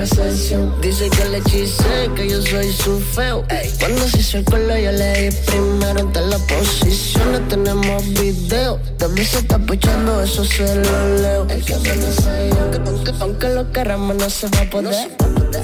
Dice 0.81 1.09
que 1.11 1.25
le 1.29 1.37
hechicé, 1.37 2.09
que 2.15 2.27
yo 2.27 2.41
soy 2.41 2.73
su 2.73 2.99
feo. 2.99 3.45
Cuando 3.79 4.07
se 4.07 4.17
hizo 4.17 4.39
el 4.39 4.45
culo, 4.45 4.75
yo 4.75 4.91
le 4.93 5.29
di 5.29 5.37
primero 5.45 5.99
en 5.99 6.11
todas 6.11 6.27
las 6.27 6.41
posiciones. 6.41 7.47
Tenemos 7.49 8.03
video 8.13 8.79
de 9.01 9.07
mí 9.07 9.25
se 9.25 9.39
está 9.39 9.57
puchando, 9.57 10.21
eso 10.21 10.45
se 10.45 10.75
lo 10.75 11.15
leo. 11.21 11.47
El 11.49 11.65
que 11.65 11.75
me 11.75 11.95
no 11.95 12.07
yo, 12.49 12.71
que 12.71 12.89
aunque, 12.89 13.11
aunque 13.19 13.49
lo 13.49 13.71
queramos 13.71 14.15
no 14.15 14.29
se 14.29 14.47
va 14.49 14.61
a 14.61 14.69
poder. 14.69 15.09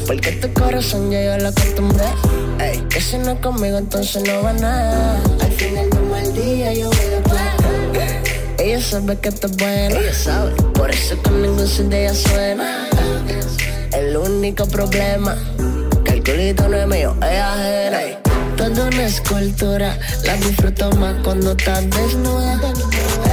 Porque 0.07 0.31
tu 0.34 0.51
corazón 0.67 1.09
ya 1.09 1.24
yo 1.24 1.38
lo 1.38 1.47
acostumbré. 1.47 2.05
Ey, 2.59 2.79
que 2.89 3.00
si 3.00 3.17
no 3.17 3.31
es 3.31 3.39
conmigo, 3.39 3.77
entonces 3.77 4.21
no 4.27 4.43
va 4.43 4.51
nada. 4.51 5.17
Al 5.39 5.51
final 5.53 5.89
del 5.89 6.03
mal 6.03 6.33
día 6.33 6.74
yo 6.74 6.89
voy 6.89 7.38
a. 7.38 8.62
Ella 8.62 8.81
sabe 8.81 9.17
que 9.17 9.29
esto 9.29 9.47
es 9.47 9.55
bueno, 9.55 9.95
ella 9.95 10.13
sabe. 10.13 10.51
Por 10.74 10.91
eso 10.91 11.15
con 11.24 11.41
ningún 11.41 11.67
sin 11.67 11.89
de 11.89 12.03
ella 12.03 12.13
suena. 12.13 12.89
El 13.93 14.17
único 14.17 14.65
problema, 14.65 15.38
que 16.03 16.12
el 16.15 16.24
culito 16.24 16.67
no 16.67 16.75
es 16.75 16.88
mío, 16.88 17.15
es 17.21 17.39
ajena. 17.39 18.01
Ey, 18.03 18.17
Toda 18.57 18.88
una 18.88 19.05
escultura, 19.05 19.97
la 20.25 20.36
disfruto 20.36 20.91
más 20.97 21.15
cuando 21.24 21.51
estás 21.51 21.89
desnuda. 21.91 22.59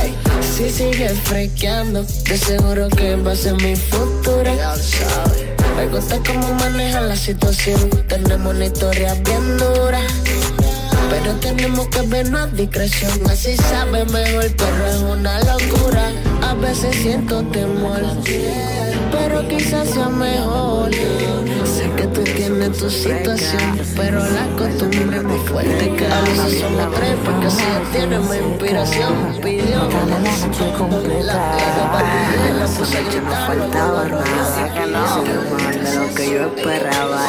Ey, 0.05 0.14
si 0.41 0.71
sigues 0.71 1.19
frequeando, 1.25 2.05
de 2.05 2.38
seguro 2.38 2.88
que 2.91 3.17
va 3.17 3.33
a 3.33 3.37
ser 3.37 3.55
mi 3.55 3.75
futuro. 3.75 4.55
Ya 4.55 4.76
lo 4.76 4.83
sabes. 4.83 5.44
Me 5.76 5.88
cómo 6.26 6.54
maneja 6.54 7.00
la 7.00 7.16
situación. 7.16 7.90
Tenemos 8.09 8.54
una 8.54 8.66
historia 8.66 9.14
bien 9.14 9.59
dura. 9.59 10.00
Pero 11.11 11.35
tenemos 11.40 11.88
que 11.88 12.02
vernos 12.02 12.40
a 12.43 12.47
discreción. 12.47 13.11
Así 13.28 13.57
sabe 13.57 14.04
mejor, 14.07 14.47
pero 14.57 14.87
es 14.87 14.97
una 14.99 15.38
locura. 15.40 16.12
A 16.43 16.54
veces 16.54 16.95
siento 16.95 17.43
temor, 17.47 18.00
pero 19.11 19.49
quizás 19.49 19.88
sea 19.90 20.09
mejor. 20.09 20.90
Que 22.14 22.21
tú 22.21 22.37
tienes 22.37 22.78
tu 22.78 22.88
situación, 22.88 23.78
pero 23.97 24.21
la 24.21 24.47
costumbre 24.56 25.16
es 25.16 25.23
más 25.25 25.40
fuerte 25.49 25.97
que 25.97 26.06
a 26.06 26.21
veces 26.21 26.61
somos 26.61 26.94
tres, 26.94 27.16
porque 27.25 27.50
si 27.50 27.64
tiene 27.92 28.18
mi 28.21 28.37
inspiración, 28.37 29.14
pidió. 29.42 29.88
La, 31.25 31.33
la, 31.33 32.61
la 32.61 32.66
puse 32.66 32.99
a 32.99 33.00
gritar, 33.00 33.47
faltaba 33.49 34.04
nada 34.04 35.23
de 35.23 35.97
lo 35.97 36.14
que 36.14 36.30
yo 36.30 36.47
esperaba. 36.47 37.21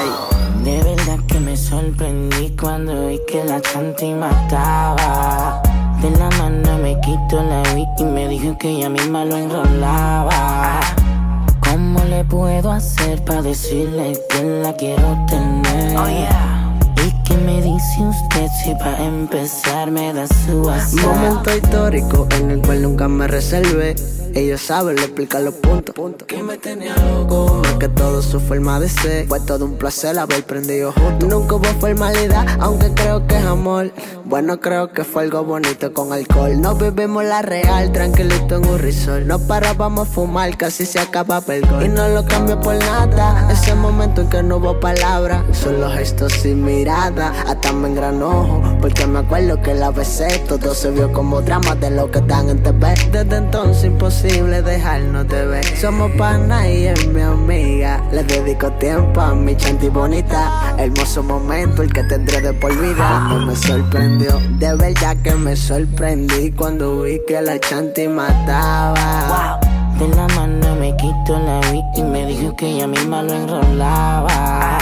De 0.63 0.83
verdad 0.83 1.19
que 1.27 1.39
me 1.39 1.57
sorprendí 1.57 2.55
cuando 2.59 3.07
vi 3.07 3.19
que 3.27 3.43
la 3.43 3.59
chanti 3.61 4.13
mataba. 4.13 5.63
De 5.99 6.11
la 6.11 6.29
mano 6.37 6.77
me 6.77 6.99
quito 7.01 7.41
la 7.41 7.63
vi 7.73 7.85
y 7.97 8.03
me 8.03 8.27
dijo 8.27 8.55
que 8.59 8.69
ella 8.69 8.89
misma 8.89 9.25
lo 9.25 9.35
enrolaba. 9.35 10.79
¿Cómo 11.75 12.05
le 12.05 12.23
puedo 12.23 12.71
hacer 12.71 13.21
para 13.25 13.41
decirle 13.41 14.17
que 14.29 14.43
la 14.63 14.73
quiero 14.77 15.25
tener? 15.27 15.91
¿Y 15.91 16.64
qué 17.25 17.37
me 17.37 17.61
dice 17.61 18.01
usted 18.01 18.47
si 18.63 18.75
para 18.75 19.03
empezar 19.03 19.91
me 19.91 20.13
da 20.13 20.27
su 20.27 20.63
WhatsApp? 20.63 21.05
Momento 21.05 21.55
histórico 21.55 22.27
en 22.37 22.51
el 22.51 22.61
cual 22.61 22.81
nunca 22.81 23.07
me 23.07 23.27
reservé. 23.27 23.95
Ellos 24.35 24.59
saben 24.59 24.97
explicar 24.97 25.43
los 25.43 25.53
puntos. 25.53 25.95
Que 26.27 26.43
me 26.43 26.57
tenía 26.57 26.93
loco. 26.97 27.61
Más 27.63 27.75
que 27.75 27.87
todo 27.87 28.21
su 28.21 28.41
forma 28.41 28.81
de 28.81 28.89
ser. 28.89 29.27
Fue 29.27 29.39
todo 29.39 29.63
un 29.63 29.77
placer 29.77 30.19
haber 30.19 30.43
prendido 30.43 30.91
juntos. 30.91 31.29
Nunca 31.29 31.55
hubo 31.55 31.69
formalidad, 31.79 32.45
aunque 32.59 32.93
creo 32.93 33.25
que 33.27 33.37
es 33.37 33.45
amor. 33.45 33.93
Bueno, 34.25 34.59
creo 34.59 34.91
que 34.91 35.05
fue 35.05 35.23
algo 35.23 35.45
bonito 35.45 35.93
con 35.93 36.11
alcohol. 36.11 36.59
Nos 36.59 36.77
vivimos 36.77 37.23
la 37.23 37.43
real, 37.43 37.93
tranquilito 37.93 38.57
en 38.57 38.67
un 38.67 38.77
resort. 38.77 39.25
No 39.25 39.39
parábamos 39.39 40.09
a 40.09 40.11
fumar, 40.11 40.57
casi 40.57 40.85
se 40.85 40.99
acaba 40.99 41.41
el 41.47 41.65
gol. 41.65 41.85
Y 41.85 41.87
no 41.87 42.09
lo 42.09 42.25
cambio 42.25 42.59
por 42.59 42.75
nada. 42.75 43.49
Ese 43.49 43.73
momento 43.73 44.19
en 44.19 44.29
que 44.29 44.43
no 44.43 44.57
hubo 44.57 44.81
palabras, 44.81 45.43
solo 45.57 45.89
gestos 45.91 46.45
y 46.45 46.55
mirada. 46.55 47.14
Hasta 47.17 47.71
me 47.71 47.87
engranojo, 47.87 48.61
porque 48.81 49.07
me 49.07 49.19
acuerdo 49.19 49.61
que 49.61 49.73
la 49.73 49.91
besé. 49.91 50.39
Todo 50.47 50.73
se 50.73 50.91
vio 50.91 51.11
como 51.11 51.41
drama 51.41 51.75
de 51.75 51.91
lo 51.91 52.11
que 52.11 52.19
están 52.19 52.49
en 52.49 52.61
TV. 52.61 52.93
Desde 53.11 53.37
entonces 53.37 53.85
imposible 53.85 54.61
dejarnos 54.61 55.27
de 55.27 55.45
ver. 55.45 55.65
Somos 55.77 56.11
pana 56.11 56.67
y 56.69 56.87
es 56.87 57.07
mi 57.07 57.21
amiga. 57.21 58.03
Le 58.11 58.23
dedico 58.23 58.71
tiempo 58.73 59.21
a 59.21 59.33
mi 59.33 59.55
chanti 59.55 59.89
bonita. 59.89 60.75
Hermoso 60.77 61.23
momento 61.23 61.81
el 61.81 61.93
que 61.93 62.03
tendré 62.03 62.41
de 62.41 62.53
por 62.53 62.77
vida. 62.77 63.21
Me 63.45 63.55
sorprendió, 63.55 64.39
de 64.59 64.75
verdad 64.75 65.15
que 65.23 65.33
me 65.35 65.55
sorprendí 65.55 66.51
cuando 66.51 67.01
vi 67.01 67.21
que 67.27 67.41
la 67.41 67.59
chanti 67.59 68.07
mataba. 68.07 69.59
De 69.97 70.07
la 70.09 70.27
mano 70.35 70.75
me 70.75 70.95
quito 70.97 71.39
la 71.39 71.61
vi 71.71 71.81
y 71.95 72.03
me 72.03 72.25
dijo 72.25 72.53
que 72.55 72.67
ella 72.67 72.87
misma 72.87 73.23
lo 73.23 73.33
enrolaba. 73.33 74.77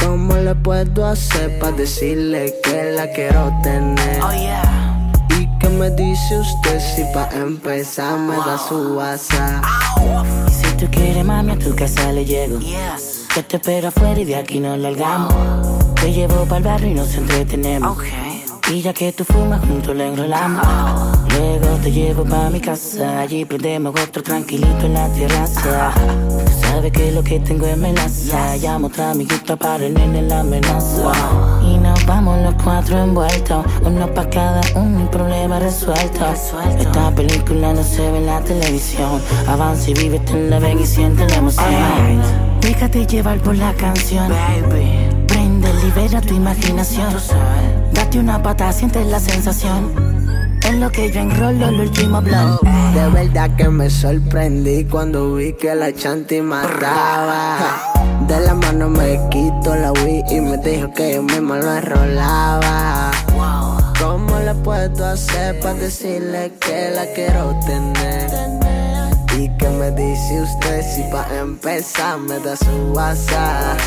¿Cómo 0.00 0.34
le 0.34 0.54
puedo 0.54 1.06
hacer 1.06 1.58
para 1.58 1.72
decirle 1.72 2.54
que 2.62 2.92
la 2.92 3.10
quiero 3.12 3.52
tener? 3.62 4.20
¿Y 5.38 5.48
qué 5.58 5.68
me 5.68 5.90
dice 5.90 6.38
usted 6.38 6.80
si 6.80 7.04
pa' 7.12 7.28
empezar 7.34 8.18
me 8.18 8.36
da 8.36 8.58
su 8.58 8.96
WhatsApp? 8.96 9.64
Y 10.48 10.50
si 10.50 10.76
tú 10.76 10.86
quieres, 10.90 11.24
mami, 11.24 11.52
a 11.52 11.58
tu 11.58 11.74
casa 11.74 12.12
le 12.12 12.24
llego. 12.24 12.58
Yo 12.60 13.44
te 13.44 13.56
espero 13.56 13.88
afuera 13.88 14.18
y 14.18 14.24
de 14.24 14.36
aquí 14.36 14.58
nos 14.60 14.78
largamos. 14.78 15.34
Te 15.94 16.12
llevo 16.12 16.44
para 16.46 16.56
el 16.56 16.64
barrio 16.64 16.88
y 16.88 16.94
nos 16.94 17.14
entretenemos. 17.14 17.98
Y 18.72 18.82
ya 18.82 18.92
que 18.92 19.12
tú 19.12 19.24
fumas, 19.24 19.60
juntos 19.66 19.96
le 19.96 20.06
enrolamos. 20.06 20.64
Luego 21.36 21.76
te 21.82 21.90
llevo 21.90 22.24
pa' 22.24 22.50
mi 22.50 22.60
casa. 22.60 23.18
Allí 23.18 23.44
prendemos 23.44 24.00
otro 24.00 24.22
tranquilito 24.22 24.86
en 24.86 24.94
la 24.94 25.08
terraza. 25.08 25.92
Tú 26.28 26.52
sabes 26.60 26.92
que 26.92 27.10
lo 27.10 27.24
que 27.24 27.40
tengo 27.40 27.66
es 27.66 27.76
melaza. 27.76 28.56
Llamo 28.58 28.86
otra 28.86 29.10
amiguita 29.10 29.56
para 29.56 29.84
el 29.84 29.94
nene 29.94 30.22
la 30.22 30.40
amenaza. 30.40 31.12
Y 31.64 31.78
nos 31.78 32.06
vamos 32.06 32.38
los 32.42 32.54
cuatro 32.62 32.96
envueltos. 33.02 33.66
Uno 33.84 34.06
pa' 34.14 34.30
cada 34.30 34.60
uno, 34.76 35.00
un 35.00 35.08
problema 35.08 35.58
resuelto. 35.58 36.26
Esta 36.78 37.10
película 37.12 37.72
no 37.72 37.82
se 37.82 38.08
ve 38.08 38.18
en 38.18 38.26
la 38.26 38.40
televisión. 38.40 39.20
Avanza 39.48 39.90
y 39.90 39.94
vive, 39.94 40.20
te 40.20 40.48
la 40.48 40.60
ven 40.60 40.78
y 40.78 40.86
siente 40.86 41.26
la 41.26 41.34
emoción. 41.34 42.22
Déjate 42.60 43.04
llevar 43.04 43.40
por 43.40 43.56
la 43.56 43.72
canción. 43.74 44.32
Prende, 45.26 45.74
libera 45.82 46.20
tu 46.20 46.34
imaginación. 46.34 47.10
Date 48.10 48.18
una 48.18 48.42
pata, 48.42 48.72
sientes 48.72 49.06
la 49.06 49.20
sensación. 49.20 49.94
En 50.64 50.80
lo 50.80 50.90
que 50.90 51.12
yo 51.12 51.20
enrolo 51.20 51.68
el 51.68 51.78
último 51.82 52.20
blog. 52.20 52.60
De 52.92 53.08
verdad 53.08 53.54
que 53.54 53.68
me 53.68 53.88
sorprendí 53.88 54.84
cuando 54.84 55.36
vi 55.36 55.52
que 55.52 55.72
la 55.76 55.92
chanti 55.92 56.40
mataba. 56.40 57.56
De 58.26 58.40
la 58.40 58.54
mano 58.54 58.88
me 58.88 59.16
quito 59.30 59.76
la 59.76 59.92
Wii 59.92 60.24
y 60.28 60.40
me 60.40 60.56
dijo 60.56 60.92
que 60.92 61.14
yo 61.14 61.22
mismo 61.22 61.54
lo 61.54 61.72
enrolaba. 61.72 63.12
¿Cómo 64.00 64.40
le 64.40 64.56
puedo 64.56 65.06
hacer 65.06 65.60
para 65.60 65.74
decirle 65.74 66.50
que 66.60 66.90
la 66.90 67.06
quiero 67.14 67.56
tener? 67.64 68.28
¿Y 69.38 69.56
qué 69.56 69.68
me 69.68 69.92
dice 69.92 70.42
usted 70.42 70.82
si 70.82 71.04
para 71.12 71.38
empezar 71.38 72.18
me 72.18 72.40
da 72.40 72.56
su 72.56 72.92
WhatsApp? 72.92 73.78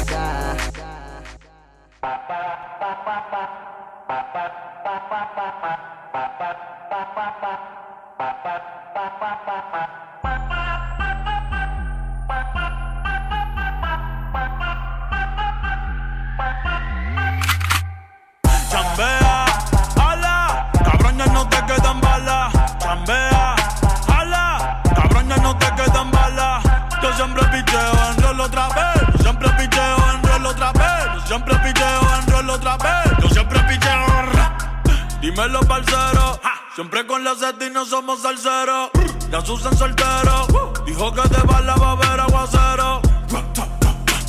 Parcero. 35.73 36.39
Siempre 36.75 37.05
con 37.07 37.23
la 37.23 37.33
y 37.33 37.69
no 37.71 37.85
somos 37.85 38.21
salseros. 38.21 38.91
Ya 39.31 39.41
Susan 39.41 39.75
soltero. 39.75 40.73
Dijo 40.85 41.13
que 41.13 41.21
de 41.29 41.41
bala 41.43 41.75
va 41.75 41.87
a 41.89 41.91
haber 41.91 42.19
aguacero. 42.19 43.01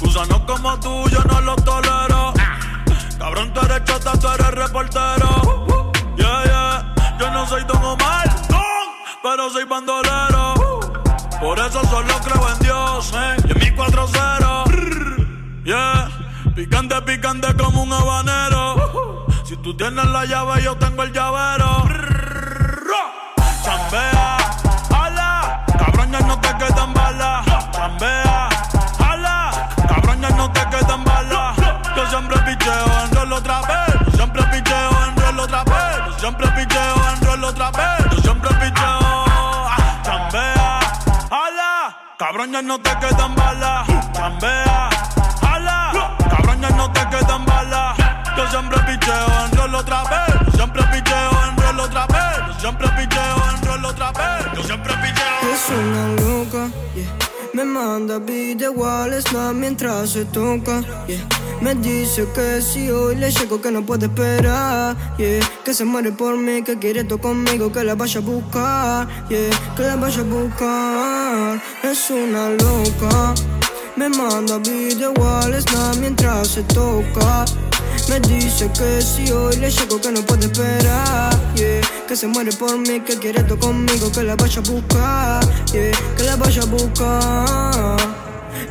Gusanos 0.00 0.40
como 0.46 0.80
tú, 0.80 1.09
yo 1.11 1.22
no 1.24 1.40
los 1.42 1.64
tolero. 1.64 2.33
Cabrón, 3.18 3.52
tú 3.52 3.61
eres 3.61 3.85
chota, 3.85 4.18
tú 4.18 4.28
eres 4.28 4.50
reportero. 4.50 5.66
Yeah, 6.16 6.44
yeah. 6.44 6.94
Yo 7.18 7.30
no 7.30 7.46
soy 7.46 7.64
Don 7.64 7.85
Omar, 7.85 8.28
pero 9.22 9.50
soy 9.50 9.64
bandolero. 9.64 10.54
Por 11.40 11.59
eso 11.59 11.83
solo 11.87 12.14
creo 12.24 12.48
en 12.52 12.59
Dios, 12.61 13.12
y 13.46 13.50
en 13.52 13.59
mi 13.59 13.70
4-0. 13.76 15.64
Yeah. 15.64 16.09
Picante, 16.54 17.02
picante 17.02 17.54
como 17.57 17.83
un 17.83 17.92
habanero. 17.92 19.13
Tú 19.64 19.74
tienes 19.74 20.05
la 20.05 20.27
llave, 20.27 20.62
yo 20.62 20.77
tengo 20.77 21.05
el 21.05 21.11
llavero. 21.11 21.88
Chambea, 23.64 24.37
ala, 24.94 25.64
cabrón 25.79 26.11
no 26.11 26.38
te 26.38 26.55
quedan 26.59 26.92
balas. 26.92 27.46
Chambea, 27.72 28.48
ala, 28.98 29.70
cabrón 29.88 30.20
no 30.20 30.53
te 30.53 30.68
quedan 30.68 31.03
balas. 31.03 31.57
Yo 31.96 32.07
siempre 32.11 32.38
picheo 32.40 33.05
en 33.05 33.16
rol 33.16 33.33
otra 33.33 33.62
vez. 33.62 33.94
Yo 34.05 34.11
siempre 34.12 34.42
picheo 34.53 34.90
en 35.07 35.16
rol 35.16 35.40
otra 35.40 35.64
vez. 35.64 35.96
Yo 36.09 36.18
siempre 36.18 36.46
picheo 36.48 37.09
en 37.09 37.27
rol 37.27 37.44
otra 37.44 37.70
vez. 37.70 38.11
Yo 38.11 38.18
siempre 38.20 38.50
picheo. 38.57 39.24
Chambea, 40.03 40.79
ala, 41.31 41.96
cabrón 42.18 42.53
no 42.66 42.79
te 42.81 42.98
quedan 42.98 43.35
balas. 43.35 43.88
Chambea, 44.12 44.90
ala, 45.40 46.16
cabrón 46.29 46.61
no 46.77 46.92
te 46.92 47.09
quedan 47.09 47.46
balas. 47.46 48.03
Yo 48.36 48.48
siempre 48.50 48.78
picheo 48.80 49.26
en 49.44 49.56
rol 49.56 49.74
otra 49.74 50.02
vez. 50.04 50.34
Yo 50.46 50.52
siempre 50.52 50.82
picheo 50.92 51.30
en 51.48 51.56
rol 51.56 51.80
otra 51.80 52.06
vez. 52.06 52.54
Yo 52.54 52.60
siempre 52.60 52.88
picheo 52.96 53.36
en 53.50 53.66
rol 53.66 53.84
otra 53.84 54.12
vez. 54.12 54.46
Yo 54.56 54.62
siempre 54.64 54.92
picheo. 54.94 55.54
Es 55.54 55.70
una 55.70 56.08
loca, 56.22 56.68
yeah. 56.94 57.16
Me 57.54 57.64
manda 57.64 58.18
video 58.18 58.84
al 58.84 59.22
snap 59.22 59.54
mientras 59.54 60.10
se 60.10 60.24
toca, 60.24 60.80
yeah. 61.06 61.24
Me 61.60 61.76
dice 61.76 62.26
que 62.34 62.60
si 62.60 62.90
hoy 62.90 63.14
le 63.14 63.30
llego 63.30 63.60
que 63.60 63.70
no 63.70 63.86
puede 63.86 64.06
esperar, 64.06 64.96
yeah. 65.16 65.40
Que 65.64 65.72
se 65.72 65.84
muere 65.84 66.10
por 66.10 66.36
mí, 66.36 66.62
que 66.62 66.76
quiere 66.78 67.04
todo 67.04 67.20
conmigo, 67.20 67.70
que 67.70 67.84
la 67.84 67.94
vaya 67.94 68.18
a 68.18 68.22
buscar, 68.22 69.08
yeah. 69.28 69.50
Que 69.76 69.82
la 69.84 69.94
vaya 69.94 70.20
a 70.20 70.24
buscar. 70.24 71.62
Es 71.84 72.10
una 72.10 72.50
loca. 72.50 73.34
Me 73.94 74.08
manda 74.08 74.58
video 74.58 75.14
al 75.38 75.54
snap 75.62 75.96
mientras 76.00 76.48
se 76.48 76.64
toca. 76.64 77.44
Me 78.08 78.20
dice 78.20 78.70
que 78.72 79.02
si 79.02 79.30
hoy 79.32 79.56
le 79.56 79.70
llego 79.70 80.00
que 80.00 80.12
no 80.12 80.20
puede 80.22 80.46
esperar, 80.46 81.34
yeah. 81.54 81.80
Que 82.06 82.14
se 82.14 82.26
muere 82.26 82.52
por 82.52 82.76
mí, 82.78 83.00
que 83.00 83.18
quiere 83.18 83.42
todo 83.44 83.58
conmigo, 83.58 84.12
que 84.12 84.22
la 84.22 84.36
vaya 84.36 84.60
a 84.60 84.70
buscar, 84.70 85.44
yeah. 85.72 85.90
Que 86.16 86.22
la 86.22 86.36
vaya 86.36 86.62
a 86.62 86.66
buscar. 86.66 87.96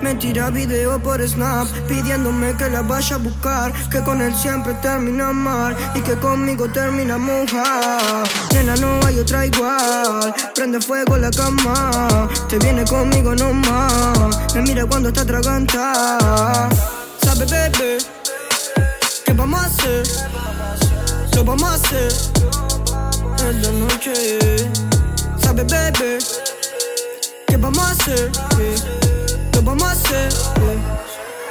Me 0.01 0.15
tira 0.15 0.49
video 0.49 1.01
por 1.01 1.25
Snap 1.25 1.67
pidiéndome 1.87 2.55
que 2.57 2.69
la 2.69 2.81
vaya 2.81 3.15
a 3.15 3.19
buscar, 3.19 3.71
que 3.89 4.01
con 4.01 4.21
él 4.21 4.35
siempre 4.35 4.73
termina 4.75 5.31
mal 5.31 5.75
y 5.95 6.01
que 6.01 6.15
conmigo 6.17 6.69
termina 6.69 7.17
mojar. 7.17 8.27
Nena, 8.53 8.75
no 8.75 8.99
hay 9.05 9.19
otra 9.19 9.45
igual, 9.45 10.33
prende 10.55 10.81
fuego 10.81 11.17
la 11.17 11.31
cama, 11.31 12.29
te 12.49 12.59
viene 12.59 12.83
conmigo 12.83 13.33
nomás, 13.33 14.53
me 14.55 14.61
mira 14.61 14.85
cuando 14.85 15.09
está 15.09 15.21
atragantada. 15.21 16.69
Sabe, 17.23 17.45
bebé, 17.45 17.97
¿qué 19.33 19.39
vamos 19.39 19.59
a 19.59 19.65
hacer? 19.65 20.03
Lo 21.35 21.43
vamos 21.43 21.63
a 21.63 21.73
hacer 21.73 22.11
esta 23.49 23.71
noche. 23.71 24.13
Sabe, 25.41 25.63
bebé, 25.63 26.19
¿qué 27.47 27.57
vamos 27.57 27.83
a 27.83 27.91
hacer? 27.91 28.31
Lo 29.53 29.61
vamos 29.63 29.83
a 29.83 29.91
hacer 29.91 30.29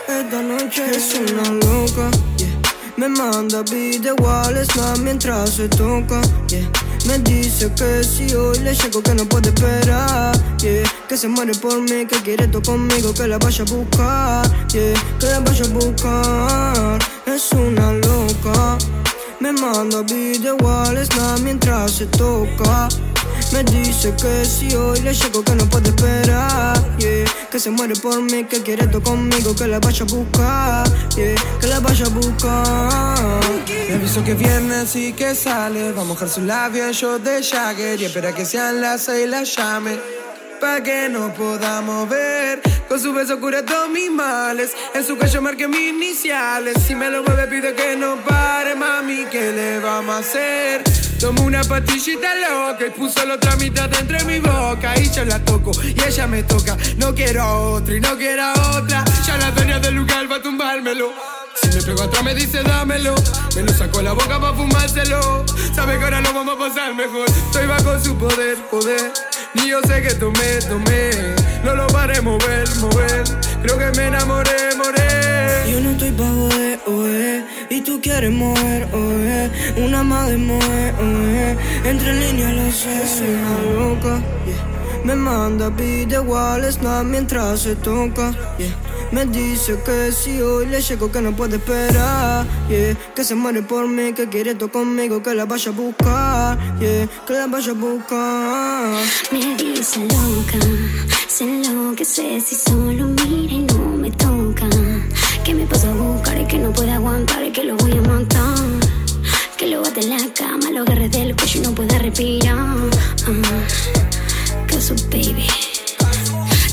esta 0.08 0.42
noche. 0.42 0.84
Es 0.90 1.14
una 1.14 1.42
loca, 1.50 2.08
yeah. 2.36 2.48
Me 2.96 3.08
manda 3.08 3.62
video 3.62 4.14
al 4.30 4.64
snap 4.64 4.98
mientras 4.98 5.50
se 5.50 5.68
toca, 5.68 6.20
yeah. 6.48 6.81
Me 7.06 7.18
dice 7.18 7.70
que 7.74 8.04
si 8.04 8.32
hoy 8.34 8.58
le 8.60 8.74
llego 8.74 9.02
que 9.02 9.14
no 9.14 9.24
puede 9.24 9.48
esperar, 9.48 10.32
yeah. 10.58 10.82
Que 11.08 11.16
se 11.16 11.26
muere 11.28 11.52
por 11.54 11.80
mí, 11.80 12.06
que 12.06 12.16
quiere 12.22 12.46
todo 12.48 12.62
conmigo, 12.62 13.12
que 13.12 13.26
la 13.26 13.38
vaya 13.38 13.64
a 13.64 13.72
buscar, 13.72 14.68
yeah. 14.68 14.94
Que 15.18 15.26
la 15.26 15.40
vaya 15.40 15.64
a 15.64 15.68
buscar. 15.68 16.98
Es 17.26 17.50
una 17.52 17.92
loca. 17.92 18.78
Me 19.40 19.52
manda 19.52 20.02
video 20.02 20.56
al 20.68 21.04
snap 21.04 21.40
mientras 21.40 21.90
se 21.90 22.06
toca. 22.06 22.88
Me 23.52 23.64
dice 23.64 24.14
que 24.14 24.44
si 24.44 24.74
hoy 24.74 25.00
le 25.00 25.12
llego 25.12 25.42
que 25.42 25.54
no 25.56 25.66
puede 25.66 25.88
esperar, 25.88 26.51
se 27.62 27.70
muere 27.70 27.94
por 27.94 28.20
mí, 28.20 28.42
que 28.42 28.60
quiere 28.60 28.88
todo 28.88 29.00
conmigo, 29.04 29.54
que 29.54 29.68
la 29.68 29.78
vaya 29.78 30.04
a 30.04 30.12
buscar. 30.12 30.84
Que 31.14 31.36
la 31.68 31.78
vaya 31.78 32.06
a 32.06 32.08
buscar. 32.08 33.40
Le 33.68 33.94
aviso 33.94 34.24
que 34.24 34.34
viernes 34.34 34.96
y 34.96 35.12
que 35.12 35.32
sale. 35.36 35.92
Va 35.92 36.02
a 36.02 36.04
mojar 36.04 36.28
su 36.28 36.40
labio 36.40 36.84
en 36.84 36.92
shot 36.92 37.22
de 37.22 37.40
Jagger 37.40 38.00
y 38.00 38.06
espera 38.06 38.34
que 38.34 38.44
sean 38.44 38.80
las 38.80 39.02
seis 39.04 39.26
y 39.26 39.28
la 39.28 39.44
llame. 39.44 40.21
Pa' 40.62 40.80
que 40.80 41.08
nos 41.08 41.32
podamos 41.32 42.08
ver. 42.08 42.62
Con 42.88 43.00
su 43.00 43.12
beso 43.12 43.40
cura 43.40 43.64
todos 43.64 43.90
mis 43.90 44.08
males. 44.08 44.70
En 44.94 45.04
su 45.04 45.18
cuello 45.18 45.42
marqué 45.42 45.66
mis 45.66 45.90
iniciales. 45.90 46.76
Si 46.86 46.94
me 46.94 47.10
lo 47.10 47.24
mueve, 47.24 47.48
pide 47.48 47.74
que 47.74 47.96
no 47.96 48.14
pare, 48.24 48.76
mami. 48.76 49.24
¿Qué 49.28 49.50
le 49.50 49.80
vamos 49.80 50.14
a 50.14 50.18
hacer? 50.18 50.84
Tomo 51.18 51.42
una 51.42 51.64
pastillita 51.64 52.28
loca 52.36 52.86
y 52.86 52.90
puso 52.90 53.26
la 53.26 53.34
otra 53.34 53.56
mitad 53.56 53.92
entre 53.98 54.22
mi 54.22 54.38
boca. 54.38 54.96
Y 55.00 55.10
yo 55.10 55.24
la 55.24 55.44
toco 55.44 55.72
y 55.82 56.00
ella 56.00 56.28
me 56.28 56.44
toca. 56.44 56.76
No 56.96 57.12
quiero 57.12 57.42
a 57.42 57.58
otra 57.58 57.96
y 57.96 58.00
no 58.00 58.16
quiero 58.16 58.52
otra. 58.52 59.04
Ya 59.26 59.36
la 59.38 59.52
tenía 59.52 59.80
del 59.80 59.96
lugar 59.96 60.28
para 60.28 60.44
tumbármelo. 60.44 61.12
Si 61.60 61.76
me 61.76 61.82
pego 61.82 62.02
atrás 62.04 62.24
me 62.24 62.34
dice 62.34 62.62
dámelo 62.62 63.14
Me 63.54 63.62
lo 63.62 63.72
saco 63.74 64.00
la 64.00 64.12
boca 64.12 64.40
pa' 64.40 64.54
fumárselo 64.54 65.44
Sabe 65.74 65.98
que 65.98 66.04
ahora 66.04 66.22
lo 66.22 66.32
vamos 66.32 66.56
a 66.56 66.58
pasar 66.58 66.94
mejor 66.94 67.28
Estoy 67.28 67.66
bajo 67.66 68.00
su 68.00 68.16
poder, 68.16 68.56
poder 68.70 69.12
Ni 69.54 69.68
yo 69.68 69.80
sé 69.82 70.02
que 70.02 70.14
tomé, 70.14 70.58
tomé 70.68 71.10
No 71.64 71.74
lo 71.74 71.86
paré 71.88 72.20
mover, 72.20 72.68
mover. 72.80 73.24
Creo 73.62 73.78
que 73.78 73.98
me 73.98 74.06
enamoré, 74.08 74.74
moré 74.76 75.70
Yo 75.70 75.80
no 75.80 75.90
estoy 75.90 76.10
pa' 76.10 76.28
joder, 76.28 76.80
oe 76.86 77.44
Y 77.70 77.80
tú 77.82 78.00
quieres 78.02 78.32
mover, 78.32 78.88
oe 78.92 79.50
Una 79.76 80.02
más 80.02 80.28
de 80.28 80.36
mover, 80.36 80.94
oe 80.98 81.56
Entre 81.84 82.12
líneas 82.14 82.54
lo 82.54 82.72
sé 82.72 83.06
Soy 83.06 83.28
una 83.28 83.78
loca, 83.78 84.22
yeah. 84.46 85.04
Me 85.04 85.14
manda 85.14 85.68
video 85.70 86.36
al 86.36 86.72
snap 86.72 87.04
mientras 87.04 87.60
se 87.60 87.76
toca, 87.76 88.32
yeah. 88.58 88.91
Me 89.12 89.26
dice 89.26 89.78
que 89.84 90.10
si 90.10 90.40
hoy 90.40 90.64
le 90.66 90.80
llego 90.80 91.12
que 91.12 91.20
no 91.20 91.36
puede 91.36 91.56
esperar, 91.56 92.46
yeah. 92.70 92.96
Que 93.14 93.22
se 93.22 93.34
muere 93.34 93.60
por 93.60 93.86
mí, 93.86 94.14
que 94.14 94.26
quiere 94.26 94.54
todo 94.54 94.72
conmigo, 94.72 95.22
que 95.22 95.34
la 95.34 95.44
vaya 95.44 95.70
a 95.70 95.74
buscar, 95.74 96.58
yeah. 96.80 97.06
Que 97.26 97.34
la 97.34 97.46
vaya 97.46 97.72
a 97.72 97.74
buscar. 97.74 99.04
Me 99.30 99.54
dice 99.56 100.00
loca, 100.00 100.66
se 101.28 101.44
enloquece 101.44 102.40
si 102.40 102.54
solo 102.54 103.08
mira 103.08 103.52
y 103.52 103.66
no 103.68 103.96
me 103.98 104.10
toca. 104.12 104.66
Que 105.44 105.54
me 105.54 105.66
pasa 105.66 105.90
a 105.90 105.94
buscar 105.94 106.40
y 106.40 106.46
que 106.46 106.58
no 106.58 106.72
puede 106.72 106.92
aguantar 106.92 107.44
y 107.44 107.52
que 107.52 107.64
lo 107.64 107.76
voy 107.76 107.92
a 107.92 108.00
matar. 108.00 108.56
Que 109.58 109.66
lo 109.66 109.82
bate 109.82 110.00
en 110.00 110.08
la 110.08 110.32
cama, 110.32 110.70
lo 110.70 110.80
agarre 110.82 111.10
del 111.10 111.36
cuello 111.36 111.60
y 111.60 111.62
no 111.62 111.74
pueda 111.74 111.98
respirar. 111.98 112.56
Ah, 113.26 114.66
Cause 114.68 114.94
baby. 115.10 115.46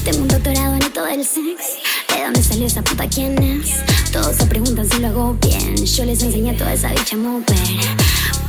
Tengo 0.06 0.22
un 0.22 0.28
doctorado 0.30 0.76
en 0.76 0.94
todo 0.94 1.08
el 1.08 1.26
sexy. 1.26 1.89
¿De 2.20 2.26
dónde 2.26 2.44
salió 2.44 2.68
esa 2.68 2.82
puta 2.82 3.08
quién 3.08 3.42
es? 3.42 3.76
Todos 4.12 4.36
se 4.36 4.46
preguntan 4.46 4.86
si 4.90 5.00
lo 5.00 5.08
hago 5.08 5.38
bien. 5.42 5.78
Yo 5.78 6.04
les 6.04 6.22
enseñé 6.22 6.52
toda 6.52 6.74
esa 6.74 6.90
dicha 6.90 7.16
a 7.16 7.20
mover. 7.20 7.46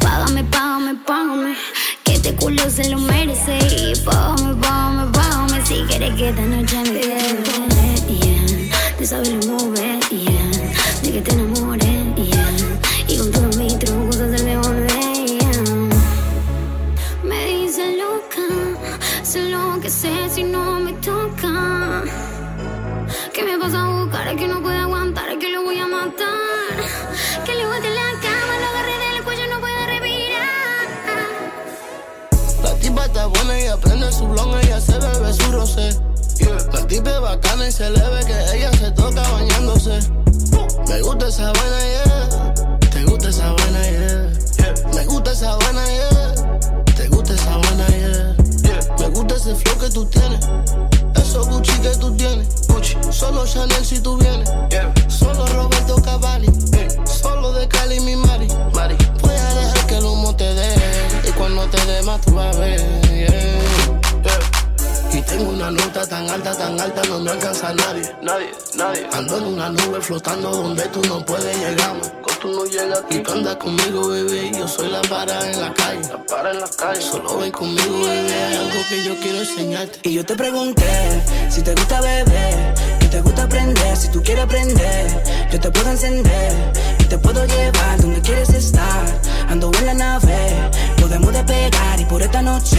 Págame, 0.01 0.43
págame, 0.43 0.97
págame. 1.07 1.55
Que 2.03 2.15
este 2.15 2.35
culo 2.35 2.69
se 2.69 2.91
lo 2.91 2.99
merece. 2.99 3.59
Y 3.79 3.97
págame, 4.01 4.57
págame, 4.61 5.13
págame. 5.13 5.65
Si 5.65 5.85
quieres 5.87 6.15
que 6.17 6.31
esta 6.31 6.43
noche 6.43 6.77
me 6.83 7.01
quede. 7.01 7.95
Yeah. 8.09 8.97
De 8.99 9.07
saberlo 9.07 9.41
mover, 9.47 10.01
yeah. 10.11 11.03
De 11.05 11.13
que 11.13 11.21
te 11.21 11.37
se 37.81 37.89
le 37.89 38.11
ve 38.11 38.21
que 38.27 38.59
ella 38.59 38.71
se 38.73 38.91
toca 38.91 39.23
bañándose. 39.33 40.01
Me 40.87 41.01
gusta 41.01 41.29
esa 41.29 41.51
buena, 41.51 41.79
yeah. 41.81 42.55
Te 42.91 43.05
gusta 43.05 43.31
esa 43.31 43.53
buena, 43.53 43.83
yeah. 43.91 44.95
Me 44.95 45.07
gusta 45.07 45.33
esa 45.33 45.57
buena, 45.57 45.87
yeah. 45.87 46.85
Te 46.95 47.09
gusta 47.09 47.33
esa 47.33 47.57
buena, 47.57 47.87
yeah. 47.89 48.37
Me 48.99 49.09
gusta 49.09 49.35
ese 49.35 49.55
flow 49.55 49.79
que 49.79 49.89
tú 49.89 50.05
tienes. 50.05 50.47
Esos 51.23 51.49
Gucci 51.49 51.73
que 51.81 51.89
tú 51.97 52.15
tienes. 52.17 52.49
Gucci. 52.69 52.99
Solo 53.11 53.47
Chanel 53.47 53.83
si 53.83 53.99
tú 53.99 54.19
vienes. 54.19 54.51
Solo 55.09 55.47
Roberto 55.47 56.03
Cavalli. 56.03 56.51
Solo 57.07 57.51
de 57.55 57.67
Cali 57.67 57.99
mi 58.01 58.15
Mari. 58.15 58.49
Mari. 58.75 58.97
Voy 59.23 59.35
a 59.35 59.55
dejar 59.55 59.87
que 59.87 59.97
el 59.97 60.05
humo 60.05 60.37
te 60.37 60.53
dé. 60.53 60.75
Y 61.27 61.33
cuando 61.33 61.65
te 61.71 61.83
dé 61.87 62.03
más 62.03 62.21
tú 62.21 62.35
vas 62.35 62.55
a 62.55 62.61
ver. 62.61 63.00
Una 65.71 65.85
nota 65.85 66.07
tan 66.07 66.29
alta, 66.29 66.53
tan 66.57 66.81
alta, 66.81 67.03
no 67.09 67.21
me 67.21 67.31
alcanza 67.31 67.73
nadie. 67.73 68.13
Nadie, 68.23 68.51
nadie. 68.77 69.07
Ando 69.13 69.39
en 69.39 69.45
una 69.45 69.69
nube 69.71 70.01
flotando 70.01 70.51
donde 70.51 70.83
tú 70.89 71.01
no 71.07 71.25
puedes 71.25 71.57
llegarme. 71.57 72.03
Con 72.23 72.35
tú 72.41 72.49
no 72.49 72.65
llegas 72.65 73.03
y 73.11 73.19
tú 73.19 73.33
andas 73.33 73.57
conmigo, 73.57 74.09
bebé. 74.09 74.51
Yo 74.57 74.67
soy 74.67 74.89
la 74.89 75.01
para 75.03 75.51
en 75.51 75.61
la 75.61 75.73
calle. 75.75 76.01
La 76.09 76.25
para 76.25 76.51
en 76.51 76.61
la 76.61 76.69
calle. 76.69 77.01
Solo 77.01 77.39
ven 77.39 77.53
conmigo, 77.53 78.01
bebé. 78.01 78.35
Hay 78.35 78.57
algo 78.57 78.81
que 78.89 79.05
yo 79.05 79.17
quiero 79.21 79.39
enseñarte. 79.39 80.01
Y 80.09 80.15
yo 80.15 80.25
te 80.25 80.35
pregunté 80.35 81.23
si 81.49 81.63
te 81.63 81.75
gusta 81.75 82.01
beber, 82.01 82.75
si 83.01 83.09
te 83.09 83.21
gusta 83.21 83.43
aprender, 83.45 83.97
si 83.97 84.09
tú 84.09 84.23
quieres 84.23 84.45
aprender, 84.45 85.23
yo 85.53 85.61
te 85.61 85.71
puedo 85.71 85.91
encender 85.91 86.53
y 86.99 87.05
te 87.05 87.19
puedo 87.19 87.45
llevar 87.45 88.01
donde 88.01 88.21
quieres 88.23 88.49
estar. 88.51 89.05
Ando 89.49 89.71
en 89.79 89.87
la 89.87 89.95
nave, 89.95 90.71
podemos 91.11 91.33
despegar 91.33 92.01
y 92.01 92.05
por 92.05 92.23
esta 92.23 92.41
noche 92.41 92.79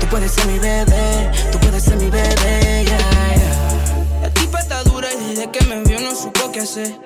tú 0.00 0.06
puedes 0.06 0.32
ser 0.32 0.46
mi 0.46 0.58
bebé, 0.58 1.30
tú 1.52 1.58
puedes 1.58 1.82
ser 1.82 1.96
mi 1.96 2.08
bebé, 2.08 2.84
yeah, 2.86 4.22
La 4.22 4.30
tipa 4.30 4.60
está 4.60 4.82
dura 4.84 5.08
y 5.12 5.34
desde 5.34 5.50
que 5.50 5.62
me 5.66 5.82
vio 5.82 6.00
no 6.00 6.14
supo 6.14 6.50
qué 6.52 6.60
hacer. 6.60 6.98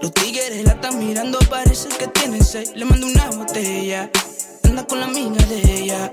Los 0.00 0.12
tigres 0.14 0.64
la 0.64 0.74
están 0.74 1.00
mirando, 1.00 1.40
parece 1.50 1.88
que 1.88 2.06
tiene 2.06 2.40
seis. 2.40 2.70
Le 2.76 2.84
mando 2.84 3.08
una 3.08 3.30
botella 3.30 4.08
anda 4.62 4.86
con 4.86 5.00
la 5.00 5.06
amiga 5.06 5.44
de 5.46 5.82
ella. 5.82 6.08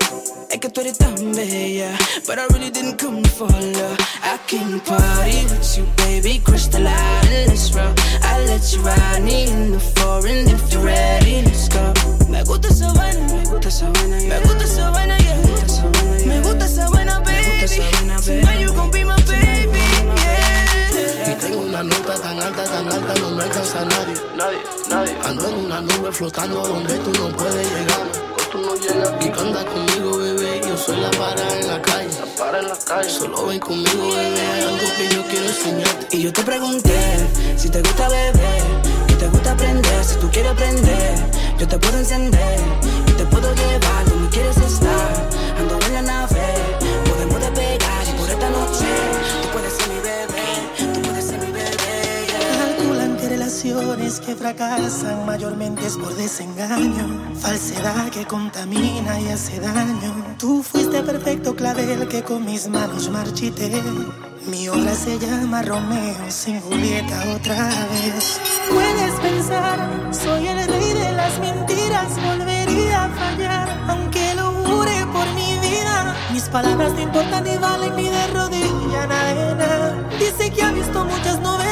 Es 0.49 0.59
que 0.59 0.69
tú 0.69 0.81
eres 0.81 0.97
tan 0.97 1.15
bella, 1.33 1.95
but 2.25 2.39
I 2.39 2.47
really 2.51 2.71
didn't 2.71 2.99
come 2.99 3.23
for 3.23 3.47
love. 3.47 3.97
I 4.23 4.39
to 4.47 4.79
party 4.79 5.45
with 5.51 5.77
you, 5.77 5.85
baby, 5.97 6.39
crystal 6.39 6.87
and 6.87 7.47
let's 7.47 7.71
roll. 7.73 7.93
I 8.23 8.43
let 8.47 8.73
you 8.73 8.81
ride 8.81 9.23
me 9.23 9.51
in 9.51 9.71
the 9.71 9.79
foreign 9.79 10.47
if 10.47 10.73
you're 10.73 10.83
ready, 10.83 11.43
let's 11.43 11.69
go. 11.69 12.24
Me 12.35 12.43
gusta 12.43 12.67
esa 12.67 12.91
vaina, 12.91 13.27
me 13.33 13.45
gusta 13.45 13.69
esa 13.69 13.89
vaina, 13.91 14.17
me 14.17 14.39
gusta 14.41 14.63
esa 14.65 14.89
vaina, 14.89 15.17
yeah. 15.19 16.25
Me 16.25 16.41
gusta 16.41 16.65
esa 16.65 16.89
vaina, 16.89 17.19
baby. 17.21 17.81
Tonight 18.25 18.59
you 18.59 18.73
gon' 18.73 18.91
be 18.91 19.05
my 19.05 19.15
baby, 19.23 19.79
yeah. 20.17 21.31
Y 21.31 21.35
tengo 21.39 21.59
una 21.61 21.81
nota 21.81 22.19
tan 22.19 22.37
alta, 22.37 22.65
tan 22.65 22.91
alta, 22.91 23.13
no 23.21 23.29
me 23.31 23.43
alcanza 23.43 23.85
nadie. 23.85 24.15
Nadie, 24.35 24.59
nadie. 24.89 25.17
Ando 25.23 25.47
en 25.47 25.55
una 25.65 25.79
nube 25.79 26.11
flotando 26.11 26.67
donde 26.67 26.97
tú 26.99 27.11
no 27.13 27.37
puedes 27.37 27.71
llegar 27.71 28.35
tú 28.55 28.61
no 28.61 28.75
llegas. 28.75 29.25
Y 29.25 29.29
tú 29.29 29.39
andas 29.39 29.65
conmigo, 29.65 30.17
bebé. 30.17 30.61
Yo 30.67 30.77
soy 30.77 30.99
la 30.99 31.11
para 31.11 31.59
en 31.59 31.67
la 31.67 31.81
calle. 31.81 32.09
La 32.19 32.25
para 32.37 32.59
en 32.59 32.67
la 32.67 32.77
calle. 32.77 33.09
Solo 33.09 33.45
ven 33.47 33.59
conmigo, 33.59 34.11
bebé. 34.11 34.41
Hay 34.41 34.61
algo 34.63 34.87
que 34.97 35.15
yo 35.15 35.23
quiero 35.27 35.45
enseñarte. 35.45 36.17
Y 36.17 36.21
yo 36.21 36.33
te 36.33 36.43
pregunté 36.43 36.97
si 37.57 37.69
te 37.69 37.81
gusta 37.81 38.09
beber, 38.09 38.63
te 39.15 39.27
gusta 39.27 39.51
aprender, 39.51 40.03
si 40.03 40.15
tú 40.17 40.29
quieres 40.29 40.51
aprender. 40.51 41.15
Yo 41.59 41.67
te 41.67 41.77
puedo 41.77 41.97
encender 41.97 42.59
y 43.07 43.11
te 43.11 43.25
puedo 43.25 43.53
llevar 43.53 44.05
donde 44.09 44.29
quieres 44.29 44.57
estar. 44.57 45.29
Ando 45.57 45.79
en 45.87 45.93
la 45.93 46.01
nave, 46.01 46.41
podemos 47.09 47.39
despegar 47.39 48.07
y 48.07 48.17
por 48.17 48.29
esta 48.29 48.49
noche 48.49 48.85
tú 49.41 49.47
puedes 49.53 49.73
ser 49.73 49.87
mi 49.89 49.99
bebé, 50.01 50.93
tú 50.93 51.01
puedes 51.01 51.25
ser 51.25 51.39
mi 51.39 51.51
bebé. 51.51 52.27
Calculan 52.59 53.17
que 53.17 53.29
relaciones 53.29 54.19
que 54.19 54.35
fracasan 54.35 55.25
mayormente 55.25 55.85
es 55.85 55.95
por 55.95 56.13
desengaño, 56.15 57.33
falsedad 57.39 58.09
que 58.09 58.25
contamina 58.25 59.19
y 59.19 59.29
hace 59.29 59.59
daño. 59.59 60.35
Tú 60.37 60.61
fuiste 60.61 61.01
perfecto 61.03 61.55
clavel 61.55 62.07
que 62.07 62.21
con 62.23 62.43
mis 62.43 62.67
manos 62.67 63.09
marchité. 63.09 63.81
Mi 64.47 64.69
obra 64.69 64.93
se 64.93 65.17
llama 65.17 65.63
Romeo 65.63 66.29
sin 66.29 66.61
Julieta 66.61 67.23
otra 67.35 67.55
vez. 67.89 68.39
Puedes 68.69 69.19
pensar, 69.19 70.09
soy 70.13 70.47
el 70.47 70.67
rey 70.67 70.93
de 70.93 71.11
las 71.13 71.39
mentiras, 71.39 72.13
volvería 72.23 73.05
a 73.05 73.09
fallar, 73.09 73.85
aunque 73.87 74.35
lo 74.35 74.51
jure 74.51 75.05
por 75.11 75.27
mi 75.33 75.57
vida. 75.67 76.15
Mis 76.31 76.43
palabras 76.49 76.93
no 76.93 77.01
importan 77.01 77.43
ni 77.43 77.57
valen 77.57 77.95
ni 77.95 78.09
de 78.09 78.27
rodilla 78.27 79.07
nada. 79.07 80.07
Dice 80.19 80.51
que 80.51 80.61
ha 80.61 80.71
visto 80.71 81.03
muchas 81.05 81.39
novelas 81.39 81.64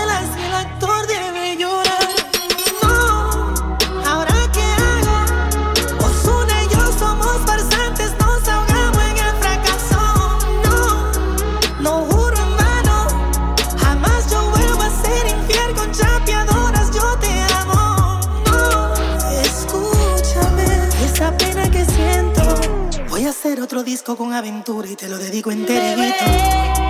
otro 23.74 23.84
disco 23.84 24.16
con 24.16 24.34
aventura 24.34 24.88
y 24.88 24.96
te 24.96 25.10
lo 25.10 25.18
dedico 25.18 25.50
enterito. 25.50 26.83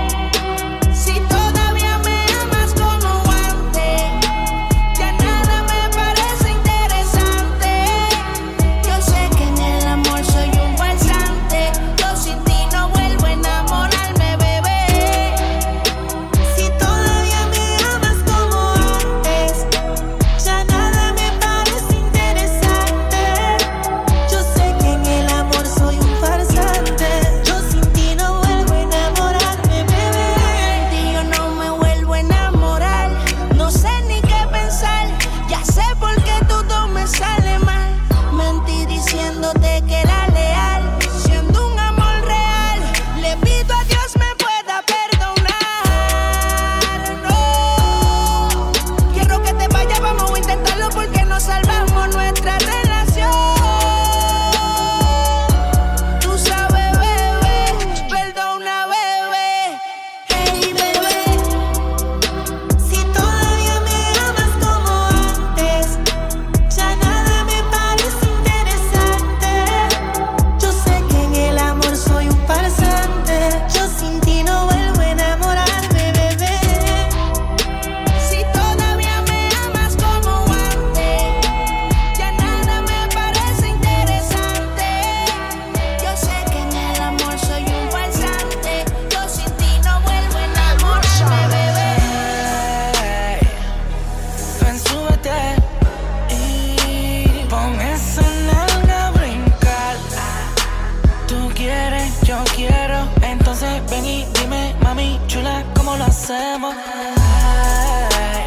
Hacemos? 106.24 106.74
Ay, 106.76 108.46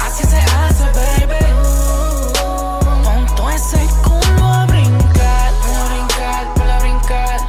Así 0.00 0.24
se 0.24 0.36
hace, 0.36 0.84
baby. 0.98 1.44
Pon 3.04 3.26
todo 3.36 3.50
ese 3.50 3.78
culo 4.02 4.44
a 4.46 4.66
brincar, 4.66 5.52
a 5.52 5.84
brincar, 5.90 6.70
a 6.70 6.78
brincar. 6.80 7.40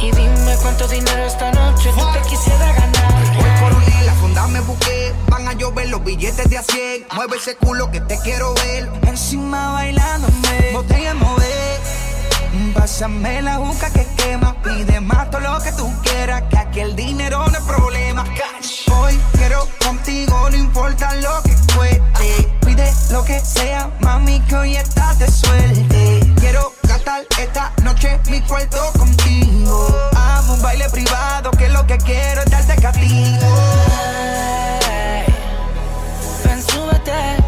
Y 0.00 0.10
dime 0.10 0.56
cuánto 0.60 0.88
dinero 0.88 1.24
esta 1.24 1.52
noche 1.52 1.90
tú 1.96 2.04
te 2.12 2.28
quisiera 2.28 2.72
ganar. 2.72 3.12
Voy 3.36 3.50
por 3.60 3.72
un 3.74 4.06
la 4.06 4.14
funda 4.14 4.46
me 4.48 4.60
busqué. 4.60 5.14
Van 5.28 5.46
a 5.46 5.52
llover 5.52 5.88
los 5.88 6.02
billetes 6.02 6.50
de 6.50 6.58
a 6.58 6.62
100. 6.62 7.06
Mueve 7.14 7.36
ese 7.36 7.56
culo 7.56 7.90
que 7.92 8.00
te 8.00 8.18
quiero 8.20 8.54
ver. 8.54 8.90
Encima 9.06 9.72
bailándome. 9.72 10.72
Botella 10.72 11.14
mover. 11.14 11.93
Pásame 12.74 13.42
la 13.42 13.56
juca 13.56 13.90
que 13.90 14.06
quema, 14.16 14.54
pide 14.62 15.00
más 15.00 15.30
todo 15.30 15.40
lo 15.40 15.58
que 15.60 15.72
tú 15.72 15.90
quieras, 16.02 16.42
que 16.50 16.58
aquí 16.58 16.80
el 16.80 16.94
dinero 16.94 17.44
no 17.48 17.58
es 17.58 17.64
problema. 17.64 18.24
Cash. 18.24 18.88
Hoy 18.92 19.18
quiero 19.32 19.66
contigo, 19.84 20.50
no 20.50 20.56
importa 20.56 21.14
lo 21.16 21.42
que 21.42 21.54
cueste. 21.74 22.48
Pide 22.64 22.92
lo 23.10 23.24
que 23.24 23.40
sea, 23.40 23.90
mami, 24.00 24.40
que 24.40 24.56
hoy 24.56 24.76
estás 24.76 25.18
de 25.18 25.30
suerte. 25.30 26.20
Quiero 26.38 26.72
gastar 26.82 27.24
esta 27.40 27.72
noche 27.82 28.20
mi 28.30 28.40
cuarto 28.42 28.92
contigo. 28.98 29.88
Amo 30.14 30.54
un 30.54 30.62
baile 30.62 30.88
privado, 30.90 31.50
que 31.52 31.68
lo 31.68 31.86
que 31.86 31.98
quiero 31.98 32.42
es 32.42 32.50
darte 32.50 32.76
castigo. 32.80 33.46
Ven, 36.44 36.62
súbete 36.62 37.43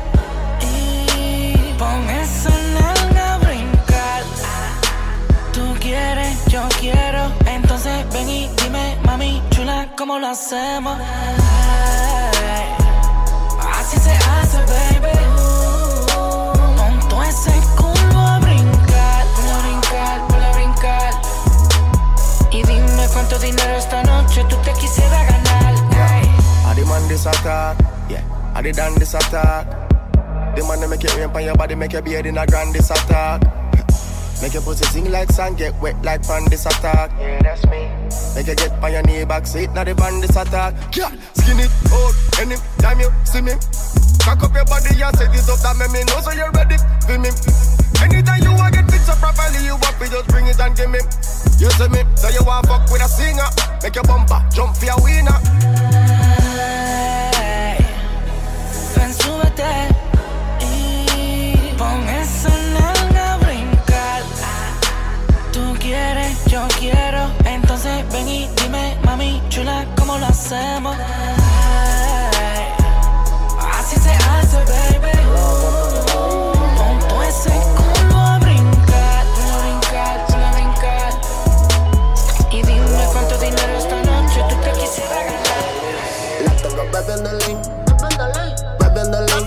cómo 10.07 10.21
lo 10.21 10.29
hacemos. 10.29 11.01
así 13.75 13.99
se 13.99 14.13
hace, 14.13 14.59
baby. 14.71 15.19
Pon 17.11 17.25
ese 17.25 17.51
culo 17.77 18.21
a 18.21 18.39
brincar, 18.39 19.27
a 19.51 19.59
brincar, 19.63 20.21
a 20.45 20.53
brincar. 20.53 21.13
Y 22.53 22.63
dime 22.63 23.09
cuánto 23.13 23.37
dinero 23.41 23.75
esta 23.77 24.05
noche 24.05 24.45
tú 24.49 24.57
te 24.59 24.73
quisieras 24.75 25.27
ganar. 25.27 25.75
I 26.71 26.75
demand 26.77 27.09
this 27.09 27.27
attack, 27.27 27.77
yeah. 28.09 28.23
I 28.55 28.63
done 28.71 28.95
this 29.01 29.13
attack. 29.15 29.67
The 30.55 30.63
that 30.63 30.89
make 30.89 31.03
it 31.03 31.17
rain 31.17 31.31
on 31.35 31.45
your 31.45 31.57
body, 31.57 31.75
make 31.75 31.95
in 31.95 32.39
a 32.39 32.47
grand 32.47 32.73
this 32.73 32.91
attack. 32.93 33.43
Make 34.43 34.53
your 34.53 34.63
pussy 34.63 34.85
sing 34.87 35.11
like 35.11 35.33
song, 35.33 35.57
get 35.57 35.75
wet 35.81 35.97
like 36.05 36.23
pan 36.23 36.45
this 36.51 36.67
attack. 36.67 37.11
Yeah, 37.19 37.43
that's 37.43 37.65
me. 37.67 37.89
Make 38.37 38.47
you 38.47 38.55
get 38.55 38.73
on 38.83 38.93
your 38.93 39.03
knee 39.03 39.25
back, 39.25 39.47
sit 39.47 39.73
now 39.73 39.85
the 39.85 39.95
van 39.95 40.21
this 40.21 40.37
attack. 40.37 40.75
Yeah, 40.95 41.11
skin 41.33 41.59
it 41.59 41.73
out, 41.91 42.15
any 42.41 42.57
time 42.79 43.01
you 43.01 43.11
see 43.25 43.41
me. 43.41 43.53
Cock 44.21 44.43
up 44.43 44.55
your 44.55 44.65
body 44.67 44.93
and 45.01 45.17
set 45.17 45.33
it 45.33 45.49
up, 45.49 45.59
that 45.65 45.75
make 45.79 45.91
me 45.91 46.05
know 46.05 46.21
so 46.21 46.33
you're 46.33 46.53
ready. 46.53 46.77
Feel 47.09 47.19
me. 47.19 47.31
Anytime 48.03 48.43
you 48.43 48.53
want 48.53 48.75
to 48.75 48.83
get 48.83 48.91
fixed 48.91 49.09
up 49.09 49.19
properly, 49.19 49.65
you 49.65 49.73
want 49.73 49.97
me 50.01 50.07
just 50.09 50.29
bring 50.29 50.47
it 50.47 50.61
and 50.61 50.77
give 50.77 50.91
me. 50.91 51.01
You 51.57 51.71
see 51.73 51.89
me, 51.89 52.05
so 52.15 52.29
you 52.29 52.45
want 52.45 52.67
fuck 52.69 52.85
with 52.93 53.01
a 53.01 53.09
singer. 53.09 53.49
Make 53.83 53.95
your 53.95 54.05
bumper 54.05 54.45
jump 54.53 54.77
for 54.77 54.85
your 54.85 55.01
winner. 55.01 55.41
Ven, 58.93 59.13
súbete 59.17 59.96
yo 66.49 66.67
quiero. 66.79 67.31
Entonces 67.45 68.05
ven 68.13 68.29
y 68.29 68.49
dime, 68.57 68.97
mami 69.05 69.43
chula, 69.49 69.87
¿cómo 69.97 70.19
lo 70.19 70.27
hacemos? 70.27 70.97
Así 73.79 73.97
se 73.97 74.11
hace, 74.11 74.57
baby. 74.57 75.17
Pon 76.13 76.99
todo 77.09 77.23
ese 77.23 77.51
culo 77.51 78.19
a 78.19 78.39
brincar, 78.39 79.27
a 79.27 79.59
brincar, 79.63 80.27
a 80.33 80.53
brincar. 80.53 81.13
Y 82.51 82.63
dime 82.63 83.07
cuánto 83.13 83.39
dinero 83.39 83.79
esta 83.79 84.03
noche 84.03 84.45
tú 84.49 84.57
te 84.57 84.73
quisieras 84.73 85.25
ganar. 85.25 85.65
La 86.45 86.53
tengo 86.63 86.83
bebiendo 86.93 87.31
bebiendo 88.79 89.21
lean. 89.21 89.47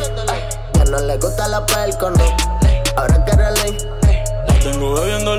Ya 0.73 0.83
no 0.85 0.99
le 0.99 1.17
gusta 1.17 1.47
la 1.47 1.65
pelco, 1.65 2.09
no. 2.09 2.25
Ahora 2.95 3.23
quiere 3.25 3.51
lean. 3.51 3.77
La 4.47 4.53
tengo 4.59 4.93
bebiendo 4.93 5.35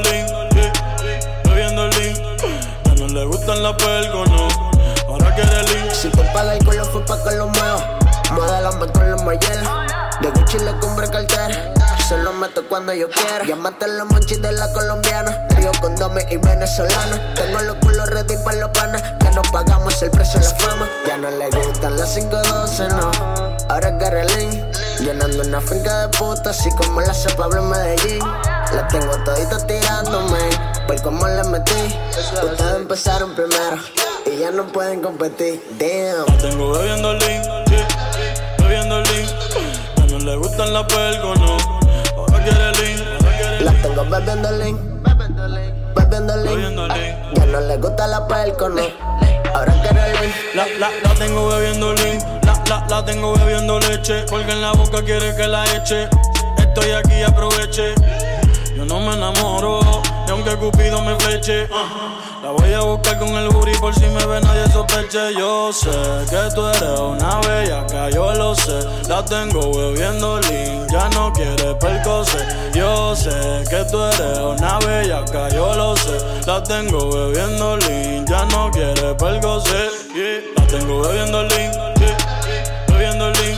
le 3.13 3.25
gustan 3.25 3.63
las 3.63 3.75
no. 3.81 4.49
Ahora 5.09 5.35
quiere 5.35 5.63
lean. 5.65 5.95
Si 5.95 6.09
te 6.09 6.23
paga 6.33 6.55
el 6.55 6.65
culo 6.65 6.85
fue 6.85 7.05
pa' 7.05 7.23
que 7.25 7.37
lo 7.37 7.49
mueva. 7.49 7.99
Modélame 8.33 8.87
con 8.93 9.11
los 9.11 9.23
mayel. 9.25 9.61
De 10.21 10.31
Gucci 10.31 10.59
le 10.59 10.79
compré 10.79 11.09
cartera. 11.11 11.73
Se 12.09 12.17
lo 12.19 12.33
meto 12.33 12.63
cuando 12.69 12.93
yo 12.93 13.09
quiera. 13.11 13.45
Llámate 13.45 13.89
los 13.89 14.07
monchis 14.11 14.41
de 14.41 14.53
la 14.53 14.73
colombiana. 14.73 15.47
Río 15.51 15.73
con 15.81 15.97
Dome 15.97 16.25
y 16.31 16.37
venezolana. 16.37 17.35
Tengo 17.35 17.61
los 17.61 17.77
culos 17.77 18.09
ready 18.11 18.37
para 18.45 18.59
los 18.59 18.71
panas. 18.71 19.03
Que 19.19 19.31
no 19.31 19.43
pagamos 19.53 20.01
el 20.03 20.11
precio 20.11 20.39
de 20.41 20.47
la 20.47 20.55
fama. 20.55 20.89
Ya 21.07 21.17
no 21.17 21.31
le 21.31 21.51
gustan 21.51 21.97
las 21.97 22.15
512, 22.15 22.89
no. 22.89 23.11
Ahora 23.69 23.91
lean. 23.91 24.73
Llenando 25.01 25.43
una 25.43 25.61
finca 25.61 26.07
de 26.07 26.09
putas, 26.17 26.59
así 26.59 26.71
como 26.77 27.01
la 27.01 27.11
hace 27.11 27.31
Pablo 27.35 27.61
en 27.61 27.71
Medellín. 27.71 28.21
La 28.73 28.87
tengo 28.89 29.13
todita 29.25 29.67
tirándome, 29.67 30.39
por 30.87 31.03
cómo 31.03 31.27
le 31.27 31.43
metí. 31.45 31.73
Ustedes 32.43 32.77
empezaron 32.77 33.35
primero 33.35 33.77
y 34.27 34.39
ya 34.39 34.51
no 34.53 34.67
pueden 34.67 35.01
competir. 35.01 35.61
Damn. 35.79 36.27
La 36.27 36.39
tengo 36.39 36.73
bebiendo 36.73 37.13
lean, 37.15 37.43
yeah, 37.67 37.89
bebiendo 38.59 39.01
lean. 39.01 39.27
Ya 39.97 40.07
no 40.07 40.19
le 40.19 40.37
gustan 40.37 40.73
las 40.73 40.85
pelco, 40.85 41.35
no. 41.35 41.57
Ahora 42.17 42.45
quiere 42.45 42.73
lean, 42.73 43.65
La 43.65 43.73
tengo 43.83 44.05
bebiendo 44.05 44.51
lean, 44.53 45.05
bebiendo 46.45 46.87
lean. 46.87 47.35
Ya 47.35 47.47
no 47.47 47.61
le 47.61 47.77
gusta 47.77 48.07
la 48.07 48.29
pelco, 48.29 48.69
no. 48.69 48.83
Ahora 49.53 49.73
quiere 49.83 50.13
lean. 50.13 50.33
La, 50.55 50.67
la, 50.79 50.91
la 51.03 51.15
tengo 51.15 51.49
bebiendo 51.49 51.93
lean, 51.95 52.41
la, 52.43 52.63
la, 52.69 52.87
la 52.89 53.05
tengo 53.05 53.33
bebiendo 53.35 53.81
leche, 53.81 54.25
porque 54.31 54.53
en 54.53 54.61
la 54.61 54.73
boca 54.73 55.03
quiere 55.03 55.35
que 55.35 55.47
la 55.49 55.65
eche. 55.75 56.09
Estoy 56.57 56.93
aquí, 56.93 57.23
aproveche. 57.25 57.95
No 58.91 58.99
me 58.99 59.15
enamoro, 59.15 59.79
y 60.27 60.31
aunque 60.33 60.57
Cupido 60.57 61.01
me 61.03 61.15
fleche, 61.21 61.69
la 62.43 62.51
voy 62.51 62.73
a 62.73 62.81
buscar 62.81 63.21
con 63.21 63.29
el 63.29 63.49
booty 63.49 63.71
por 63.79 63.95
si 63.95 64.05
me 64.07 64.27
ve 64.27 64.41
nadie 64.41 64.67
sospeche. 64.73 65.33
Yo 65.39 65.73
sé 65.73 65.93
que 66.29 66.53
tú 66.53 66.67
eres 66.67 66.99
una 66.99 67.39
bellaca, 67.39 68.11
yo 68.11 68.35
lo 68.35 68.53
sé. 68.57 68.81
La 69.09 69.25
tengo 69.25 69.71
bebiendo 69.71 70.41
lean, 70.41 70.89
ya 70.89 71.09
no 71.11 71.33
quiere 71.33 71.73
percose. 71.77 72.37
Yo 72.75 73.15
sé 73.15 73.63
que 73.71 73.85
tú 73.93 74.03
eres 74.03 74.39
una 74.39 74.81
bellaca, 74.81 75.49
yo 75.51 75.73
lo 75.77 75.97
sé. 75.97 76.19
La 76.45 76.61
tengo 76.61 77.13
bebiendo 77.13 77.77
lean, 77.77 78.27
ya 78.27 78.45
no 78.47 78.73
quiere 78.73 79.15
percose. 79.15 79.89
La 80.57 80.67
tengo 80.67 81.03
bebiendo 81.03 81.45
lean, 81.45 81.73
yeah. 81.95 82.17
bebiendo 82.89 83.31
lean. 83.31 83.57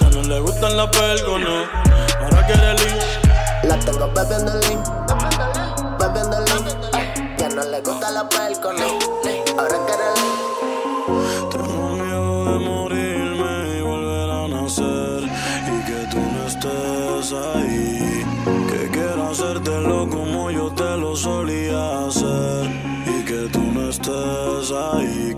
Ya 0.00 0.08
no 0.08 0.22
le 0.22 0.40
gustan 0.40 0.74
las 0.74 0.88
pelco, 0.88 1.38
no. 1.38 1.66
Ahora 2.24 2.46
quiere 2.46 2.72
lean. 2.72 3.13
La 3.74 3.80
tengo 3.80 4.06
bebiendo 4.06 4.54
lean, 4.54 4.84
bebiendo. 5.98 6.36
Ya 7.36 7.48
no 7.48 7.64
le 7.64 7.80
gusta 7.80 8.08
la 8.12 8.22
no. 8.22 8.28
Ahora 9.58 9.78
quiere 9.86 10.06
lean. 10.14 11.50
Tengo 11.50 11.88
miedo 11.96 12.44
de 12.44 12.58
morirme 12.64 13.76
y 13.76 13.82
volver 13.82 14.30
a 14.30 14.46
nacer 14.46 15.24
y 15.24 15.84
que 15.86 16.06
tú 16.08 16.20
no 16.20 16.46
estés 16.46 17.32
ahí. 17.32 18.24
Que 18.70 18.90
quiero 18.92 19.30
hacértelo 19.32 20.08
como 20.08 20.52
yo 20.52 20.70
te 20.72 20.96
lo 20.96 21.16
solía 21.16 22.06
hacer 22.06 22.70
y 23.06 23.24
que 23.24 23.48
tú 23.52 23.60
no 23.60 23.90
estés 23.90 24.70
ahí, 24.70 25.33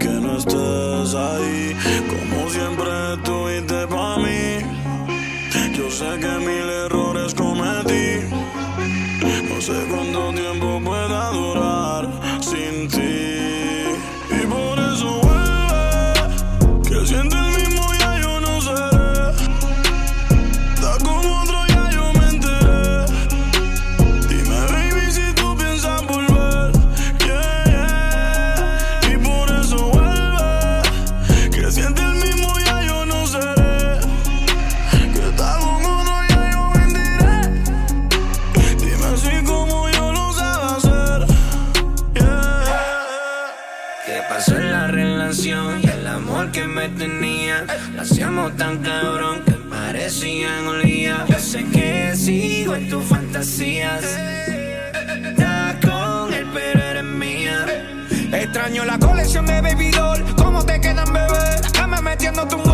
Extraño 58.66 58.84
la 58.84 58.98
colección 58.98 59.46
de 59.46 59.60
Baby 59.60 59.92
Doll. 59.92 60.24
¿Cómo 60.34 60.66
te 60.66 60.80
quedan, 60.80 61.12
bebé? 61.12 61.60
Dame 61.72 62.02
metiéndote 62.02 62.56
un 62.56 62.65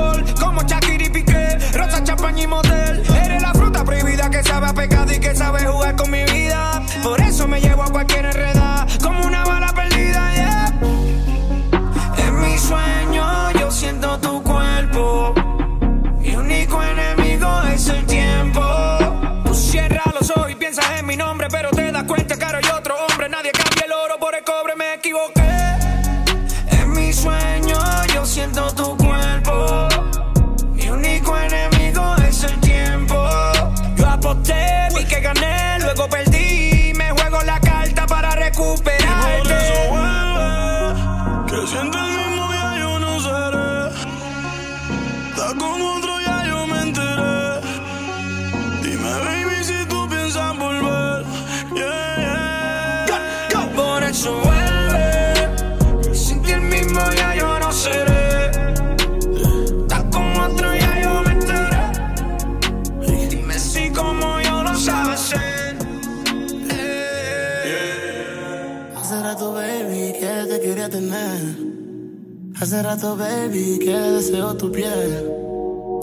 Hace 72.62 72.80
rato, 72.80 73.16
baby, 73.16 73.76
que 73.80 73.90
deseo 73.90 74.56
tu 74.56 74.70
piel. 74.70 75.28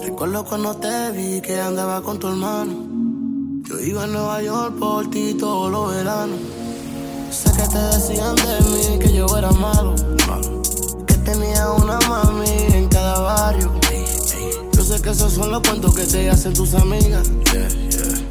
Recuerdo 0.03 0.43
cuando 0.43 0.75
te 0.75 1.11
vi 1.11 1.39
que 1.39 1.57
andaba 1.57 2.01
con 2.01 2.19
tu 2.19 2.27
hermano. 2.27 2.73
Yo 3.63 3.79
iba 3.79 4.03
a 4.03 4.07
Nueva 4.07 4.43
York 4.43 4.77
por 4.77 5.09
ti 5.09 5.35
todos 5.35 5.71
los 5.71 5.95
veranos. 5.95 6.37
Sé 7.31 7.49
que 7.53 7.65
te 7.65 7.77
decían 7.77 8.35
de 8.35 8.59
mí 8.71 8.99
que 8.99 9.13
yo 9.13 9.25
era 9.37 9.53
malo. 9.53 9.95
Que 11.07 11.13
tenía 11.13 11.71
una 11.71 11.97
mami 12.09 12.49
en 12.73 12.89
cada 12.89 13.21
barrio. 13.21 13.71
Yo 14.73 14.83
sé 14.83 15.01
que 15.01 15.11
esos 15.11 15.31
son 15.31 15.51
los 15.51 15.61
cuentos 15.61 15.95
que 15.95 16.03
te 16.03 16.29
hacen 16.29 16.53
tus 16.53 16.73
amigas. 16.73 17.31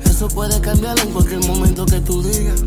Eso 0.05 0.29
puede 0.29 0.61
cambiar 0.61 0.99
en 1.01 1.13
cualquier 1.13 1.43
momento 1.47 1.87
que 1.87 2.01
tú 2.03 2.23
digas. 2.23 2.63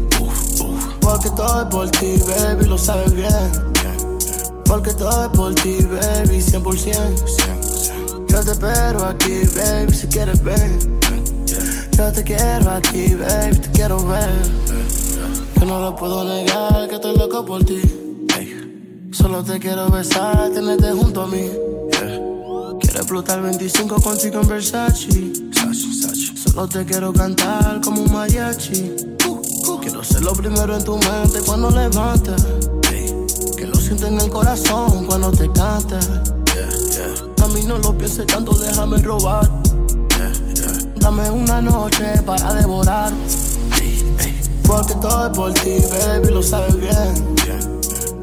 Porque 1.02 1.30
todo 1.30 1.62
es 1.62 1.68
por 1.68 1.92
ti, 1.92 2.20
baby, 2.28 2.66
lo 2.66 2.80
sabes 2.80 3.14
bien. 3.14 3.71
Porque 4.72 4.94
todo 4.94 5.26
es 5.26 5.30
por 5.38 5.54
ti, 5.54 5.80
baby, 5.84 6.38
100%. 6.38 8.26
Yo 8.30 8.42
te 8.42 8.52
espero 8.52 9.06
aquí, 9.06 9.42
baby, 9.54 9.94
si 9.94 10.08
quieres 10.08 10.42
ver. 10.42 10.80
Yo 11.98 12.10
te 12.14 12.24
quiero 12.24 12.72
aquí, 12.72 13.14
baby, 13.16 13.58
te 13.58 13.72
quiero 13.72 14.02
ver. 14.08 14.30
Yo 15.60 15.66
no 15.66 15.82
lo 15.82 15.94
puedo 15.94 16.24
negar, 16.24 16.88
que 16.88 16.96
estoy 16.96 17.18
loco 17.18 17.44
por 17.44 17.66
ti. 17.66 17.82
Solo 19.12 19.44
te 19.44 19.60
quiero 19.60 19.90
besar, 19.90 20.52
tenerte 20.52 20.94
junto 20.94 21.24
a 21.24 21.28
mí. 21.28 21.52
Quiero 22.80 22.96
explotar 22.96 23.42
25 23.42 24.02
contigo 24.02 24.40
en 24.40 24.48
Versace. 24.48 25.34
Solo 26.46 26.70
te 26.70 26.86
quiero 26.86 27.12
cantar 27.12 27.82
como 27.82 28.04
un 28.04 28.14
mariachi. 28.14 28.96
Quiero 29.82 30.02
ser 30.02 30.22
lo 30.22 30.32
primero 30.32 30.78
en 30.78 30.84
tu 30.86 30.98
mente 30.98 31.42
cuando 31.46 31.70
levantas. 31.72 32.71
Sientes 33.92 34.08
en 34.08 34.22
el 34.22 34.30
corazón 34.30 35.06
cuando 35.06 35.32
te 35.32 35.52
canta. 35.52 36.00
A 37.44 37.48
mí 37.48 37.62
no 37.68 37.78
lo 37.80 37.98
pienses 37.98 38.26
tanto, 38.26 38.54
déjame 38.54 39.00
robar. 39.00 39.50
Dame 40.96 41.30
una 41.30 41.62
noche 41.62 42.06
para 42.26 42.54
devorar. 42.54 43.12
Porque 44.66 44.94
todo 44.94 45.26
es 45.28 45.38
por 45.38 45.54
ti, 45.56 45.84
baby, 45.92 46.32
lo 46.32 46.42
sabes 46.42 46.80
bien. 46.80 47.36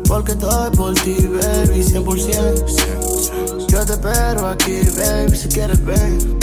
Porque 0.06 0.34
todo 0.36 0.70
es 0.70 0.76
por 0.78 0.94
ti, 0.94 1.16
baby, 1.26 1.84
100%. 1.84 3.66
Yo 3.68 3.84
te 3.84 3.92
espero 3.92 4.48
aquí, 4.48 4.80
baby, 4.96 5.36
si 5.36 5.48
quieres 5.48 5.84
ven. 5.84 6.38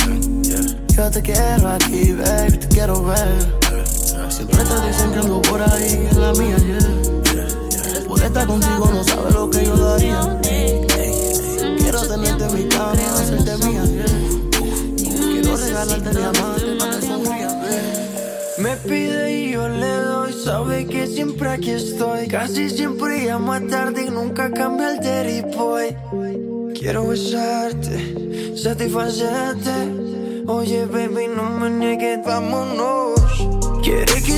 Yo 0.90 1.10
te 1.10 1.24
quiero 1.24 1.70
aquí, 1.70 2.12
baby, 2.12 2.60
te 2.60 2.68
quiero 2.68 3.04
ver. 3.04 3.58
Siempre 4.30 4.64
te 4.64 4.88
dicen 4.88 5.12
que 5.14 5.50
por 5.50 5.64
ahí 5.64 6.08
en 6.12 6.22
la 6.22 6.32
mía, 6.34 6.58
yeah. 6.58 7.15
Estar 8.26 8.48
contigo 8.48 8.90
no 8.92 9.04
sabes 9.04 9.34
lo 9.36 9.50
que 9.52 9.64
yo 9.64 9.78
daría. 9.78 10.20
Quiero 11.78 12.02
tenerte 12.08 12.46
en 12.46 12.54
mi 12.56 12.68
cama, 12.68 12.92
hacerte 12.92 13.68
mía. 13.68 13.84
Quiero 14.98 15.56
regalarte 15.56 16.10
diamantes 16.10 17.06
sonrías, 17.06 17.54
baby. 17.54 18.58
Me 18.58 18.76
pide 18.78 19.32
y 19.32 19.52
yo 19.52 19.70
le 19.70 19.96
doy, 19.96 20.34
sabe 20.34 20.88
que 20.88 21.06
siempre 21.06 21.50
aquí 21.50 21.70
estoy. 21.70 22.28
Casi 22.28 22.72
siempre 22.72 23.26
llamo 23.26 23.54
a 23.54 23.62
tarde 23.62 24.06
y 24.08 24.10
nunca 24.10 24.52
cambia 24.52 24.94
el 24.94 25.00
dirty 25.00 25.56
boy. 25.56 25.96
Quiero 26.74 27.08
besarte, 27.08 28.58
satisfacerte. 28.58 30.44
Oye, 30.48 30.86
baby, 30.88 31.28
no 31.28 31.52
me 31.52 31.70
niegues, 31.70 32.26
vámonos. 32.26 33.20
Quiere 33.84 34.22
que 34.24 34.35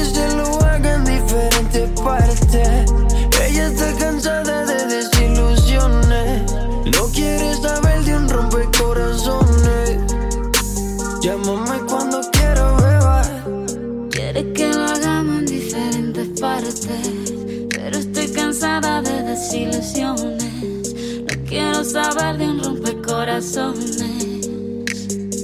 rompecorazones. 23.38 24.50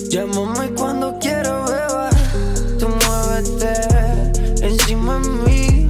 Llámame 0.10 0.70
cuando 0.76 1.18
quiero 1.20 1.66
beber. 1.66 2.14
Tú 2.80 2.88
muévete 2.90 3.74
encima 4.66 5.20
de 5.20 5.30
mí. 5.46 5.88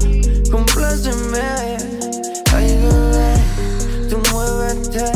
Compláceme. 0.52 1.78
Ay, 2.54 2.78
bebé. 2.78 3.34
Tú 4.10 4.18
muévete 4.32 5.12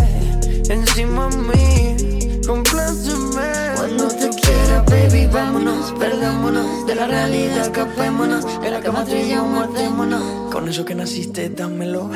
encima 0.73 1.29
de 1.29 1.37
mí. 1.37 2.41
Compláceme. 2.45 3.75
Cuando 3.75 4.07
te 4.07 4.29
quiera, 4.29 4.83
baby, 4.87 5.27
vámonos. 5.27 5.93
Perdámonos 5.99 6.87
de 6.87 6.95
la 6.95 7.07
realidad, 7.07 7.63
escapémonos. 7.63 8.45
En 8.63 8.73
la 8.73 8.81
cama 8.81 9.03
trilla, 9.05 9.43
matémonos. 9.43 10.51
Con 10.51 10.67
eso 10.67 10.85
que 10.85 10.95
naciste, 10.95 11.49
dámelo. 11.49 12.09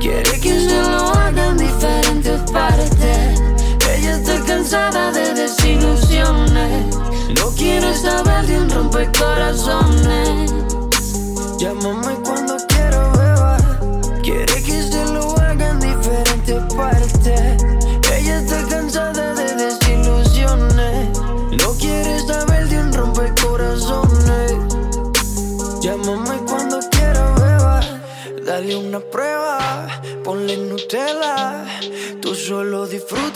Quiere 0.00 0.40
que 0.40 0.60
se 0.60 0.82
lo 0.82 1.08
haga 1.12 1.48
en 1.48 1.58
diferentes 1.58 2.40
partes. 2.50 3.49
Está 4.10 4.44
cansada 4.44 5.12
de 5.12 5.34
desilusiones. 5.34 6.96
No 7.38 7.50
quiere 7.56 7.94
saber 7.94 8.46
de 8.46 8.58
un 8.58 8.68
rompecorazones. 8.70 10.52
Llámame 11.58 12.19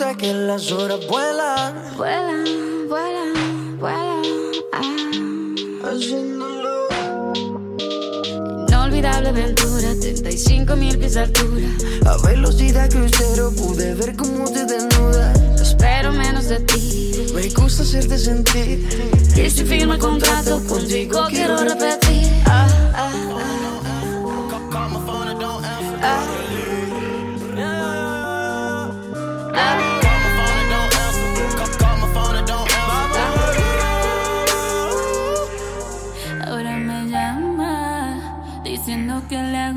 disfruta 0.04 0.16
que 0.16 0.32
las 0.32 0.70
horas 0.72 1.06
vuelan. 1.08 1.96
Vuelan, 1.96 2.88
vuelan, 2.88 3.78
vuelan. 3.78 4.22
Ah. 4.72 5.90
Haciéndolo. 5.90 6.88
Inolvidable 8.68 9.28
aventura, 9.28 9.94
35 10.00 10.76
mil 10.76 10.98
pies 10.98 11.14
de 11.14 11.20
altura. 11.20 11.66
A 12.06 12.16
velocidad 12.26 12.90
crucero 12.90 13.50
pude 13.52 13.94
ver 13.94 14.16
cómo 14.16 14.50
te 14.50 14.64
desnudas. 14.64 15.60
Espero 15.60 16.12
menos 16.12 16.48
de 16.48 16.60
ti. 16.60 17.26
Me 17.34 17.48
gusta 17.50 17.82
hacerte 17.82 18.18
sentir. 18.18 18.86
Y 19.36 19.50
si 19.50 19.64
firmo 19.64 19.94
el 19.94 19.98
contrato 19.98 20.62
contigo, 20.66 21.26
quiero 21.30 21.56
repetir. 21.58 22.28
Ah. 22.46 22.73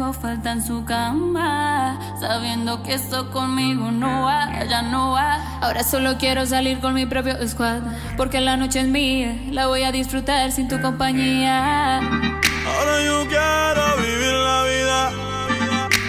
Hago 0.08 0.14
falta 0.14 0.54
en 0.54 0.64
su 0.64 0.86
cama, 0.86 2.00
sabiendo 2.20 2.82
que 2.82 2.94
esto 2.94 3.30
conmigo 3.30 3.92
no 3.92 4.24
va, 4.24 4.64
ya 4.64 4.82
no 4.82 5.12
va. 5.12 5.60
Ahora 5.60 5.84
solo 5.84 6.18
quiero 6.18 6.46
salir 6.46 6.80
con 6.80 6.94
mi 6.94 7.06
propio 7.06 7.36
squad, 7.48 7.82
porque 8.16 8.40
la 8.40 8.56
noche 8.56 8.80
es 8.80 8.88
mía, 8.88 9.36
la 9.52 9.68
voy 9.68 9.84
a 9.84 9.92
disfrutar 9.92 10.52
sin 10.54 10.70
tu 10.70 10.80
compañía. 10.82 11.98
Ahora 11.98 13.04
yo 13.06 13.28
quiero 13.28 13.98
vivir 13.98 14.34
la 14.34 14.64
vida. 14.64 15.08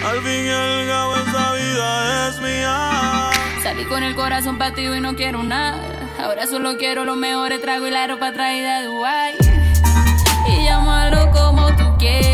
Al 0.09 0.21
fin 0.21 0.45
y 0.45 0.49
al 0.49 0.87
cabo 0.87 1.15
esa 1.17 1.53
vida 1.53 2.29
es 2.29 2.41
mía. 2.41 3.31
Salí 3.63 3.83
con 3.85 4.03
el 4.03 4.15
corazón 4.15 4.57
partido 4.57 4.95
y 4.95 5.01
no 5.01 5.15
quiero 5.15 5.43
nada. 5.43 5.77
Ahora 6.23 6.47
solo 6.47 6.77
quiero 6.77 7.03
los 7.03 7.17
mejores 7.17 7.61
tragos 7.61 7.89
y 7.89 7.91
la 7.91 8.07
ropa 8.07 8.31
traída 8.31 8.79
de 8.79 8.85
Dubai. 8.87 9.35
Y 10.47 10.63
llámalo 10.63 11.31
como 11.31 11.67
tú 11.75 11.97
quieras. 11.97 12.28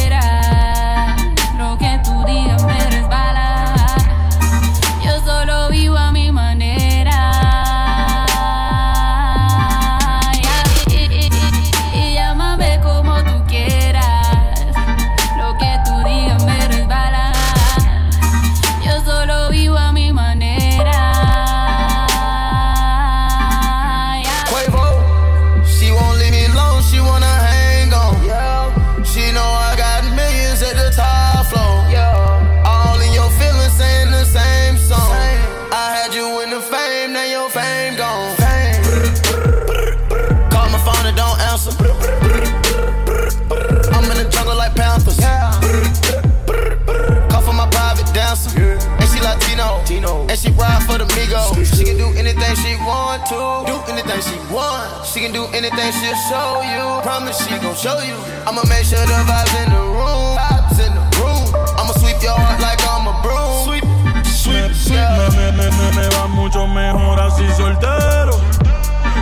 Migos. 51.03 51.51
She 51.75 51.83
can 51.83 51.97
do 51.97 52.07
anything 52.15 52.55
she 52.63 52.75
want 52.87 53.25
to. 53.27 53.67
Do 53.67 53.75
anything 53.91 54.21
she 54.23 54.37
want. 54.53 55.05
She 55.05 55.19
can 55.19 55.33
do 55.33 55.43
anything 55.51 55.91
she'll 55.91 56.15
show 56.31 56.63
you. 56.63 57.01
Promise 57.03 57.43
she 57.43 57.59
gon' 57.59 57.75
show 57.75 57.99
you. 57.99 58.15
I'ma 58.47 58.63
make 58.71 58.85
sure 58.87 59.03
the 59.03 59.19
vibes 59.27 59.55
in 59.59 59.69
the 59.75 59.83
room. 59.83 60.39
Vibes 60.39 60.79
in 60.79 60.91
the 60.95 61.03
room. 61.19 61.43
I'ma 61.75 61.91
sweep 61.99 62.21
your 62.23 62.31
heart 62.39 62.61
like 62.61 62.79
I'm 62.87 63.11
a 63.11 63.13
broom. 63.19 63.67
Sweep, 63.67 63.83
sweep, 64.23 64.95
Me, 64.95 65.27
me, 65.35 65.45
me, 65.57 65.67
me, 65.67 65.87
me 65.99 66.07
va 66.15 66.27
mucho 66.27 66.65
mejor 66.67 67.19
así 67.19 67.43
soltero. 67.57 68.39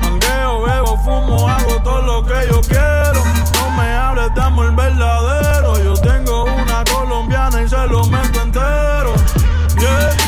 Mangueo, 0.03 0.61
bebo, 0.61 0.97
fumo, 1.03 1.49
hago 1.49 1.81
todo 1.81 2.01
lo 2.03 2.25
que 2.25 2.37
yo 2.51 2.61
quiero. 2.61 3.23
No 3.57 3.71
me 3.71 3.89
hables 3.95 4.33
de 4.35 4.41
amor 4.41 4.75
verdadero. 4.75 5.83
Yo 5.83 5.93
tengo 5.95 6.43
una 6.43 6.83
colombiana 6.83 7.63
y 7.63 7.67
se 7.67 7.87
lo 7.87 8.05
meto 8.05 8.41
entero. 8.41 9.13
Yeah. 9.79 10.22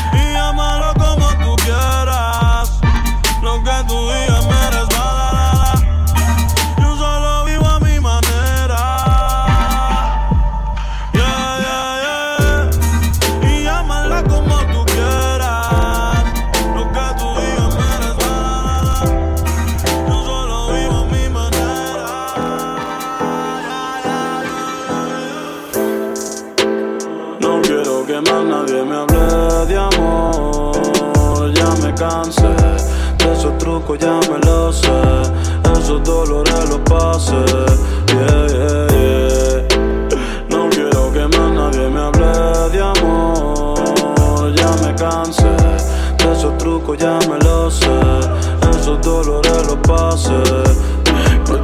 Cansé 31.96 32.42
de 33.18 33.32
esos 33.32 33.56
trucos, 33.58 33.98
ya 33.98 34.20
me 34.30 34.38
lo 34.46 34.72
sé. 34.72 34.88
Esos 35.78 36.02
dolores 36.04 36.68
los 36.68 36.80
pasé. 36.80 37.34
Yeah, 38.08 38.46
yeah, 38.48 38.86
yeah. 38.88 39.68
No 40.48 40.68
quiero 40.70 41.12
que 41.12 41.26
más 41.26 41.50
nadie 41.52 41.88
me 41.88 42.00
hable 42.00 42.70
de 42.70 42.80
amor. 42.80 44.54
Ya 44.54 44.70
me 44.82 44.94
cansé 44.94 45.48
de 46.18 46.32
esos 46.32 46.56
trucos, 46.58 46.98
ya 46.98 47.18
me 47.28 47.38
lo 47.44 47.70
sé. 47.70 47.86
Esos 48.70 49.00
dolores 49.00 49.66
los 49.66 49.78
pasé. 49.86 50.65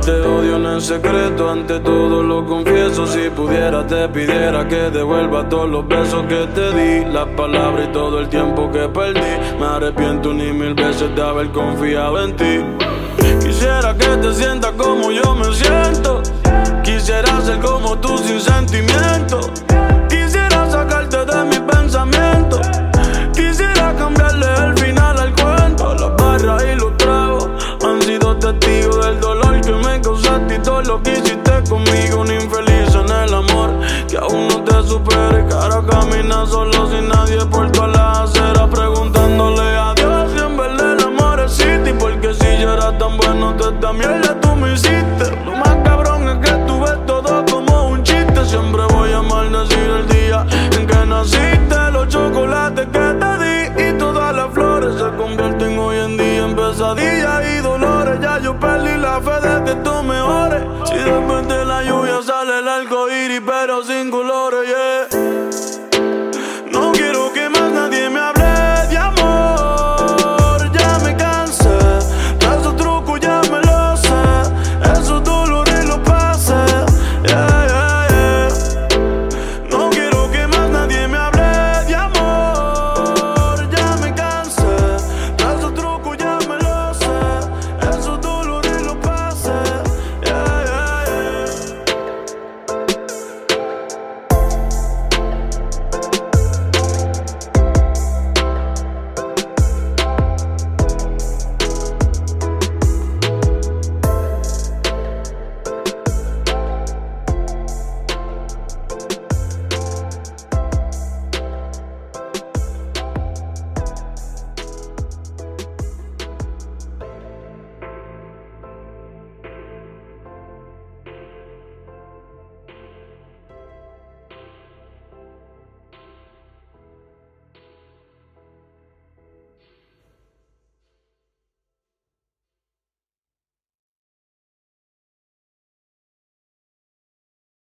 Te 0.04 0.20
odio 0.20 0.56
en 0.56 0.66
el 0.66 0.80
secreto, 0.80 1.48
ante 1.48 1.78
todo 1.78 2.24
lo 2.24 2.44
confieso. 2.44 3.06
Si 3.06 3.30
pudiera, 3.30 3.86
te 3.86 4.08
pidiera 4.08 4.66
que 4.66 4.90
devuelva 4.90 5.48
todos 5.48 5.70
los 5.70 5.86
besos 5.86 6.24
que 6.26 6.44
te 6.54 6.72
di, 6.72 7.04
las 7.04 7.28
palabras 7.36 7.86
y 7.88 7.92
todo 7.92 8.18
el 8.18 8.28
tiempo 8.28 8.68
que 8.72 8.88
perdí. 8.88 9.20
Me 9.60 9.66
arrepiento 9.66 10.34
ni 10.34 10.52
mil 10.52 10.74
veces 10.74 11.14
de 11.14 11.22
haber 11.22 11.50
confiado 11.50 12.20
en 12.20 12.34
ti. 12.34 12.64
Quisiera 13.40 13.94
que 13.96 14.08
te 14.16 14.34
sientas 14.34 14.72
como 14.72 15.12
yo 15.12 15.36
me 15.36 15.54
siento. 15.54 16.20
Quisiera 16.82 17.40
ser 17.40 17.60
como 17.60 17.96
tú 17.98 18.18
sin 18.18 18.40
sentimiento. 18.40 19.40
Quisiera 20.08 20.68
sacarte 20.68 21.24
de 21.24 21.44
mi 21.44 21.60
pensamiento. 21.60 22.60
Quisiera 23.32 23.94
cambiarle 23.96 24.46
el 24.64 24.76
final 24.76 25.16
al 25.16 25.32
cuento. 25.34 25.94
Las 25.94 26.16
barras 26.16 26.64
y 26.64 26.74
los 26.74 26.91
todo 30.62 30.82
lo 30.82 31.02
que 31.02 31.12
hiciste 31.12 31.52
conmigo. 31.68 32.20
Un 32.20 32.32
infeliz 32.32 32.94
en 32.94 33.10
el 33.10 33.34
amor 33.34 33.70
que 34.08 34.16
aún 34.16 34.48
no 34.48 34.62
te 34.64 34.82
supere. 34.88 35.44
Ahora 35.52 35.82
camina 35.88 36.46
solo 36.46 36.90
sin 36.90 37.08
nadie 37.08 37.44
por 37.46 37.70
todas 37.72 37.92
las 37.96 38.18
aceras 38.30 38.68
preguntándole 38.68 39.62
a 39.62 39.94
Dios 39.94 40.30
si 40.32 40.38
en 40.38 40.56
verdad 40.56 40.92
el 40.98 41.04
amor 41.04 41.40
existe. 41.40 41.94
Porque 41.94 42.34
si 42.34 42.60
yo 42.60 42.72
era 42.72 42.96
tan 42.98 43.16
bueno, 43.16 43.54
toda 43.56 43.72
esta 43.72 43.92
mierda 43.92 44.31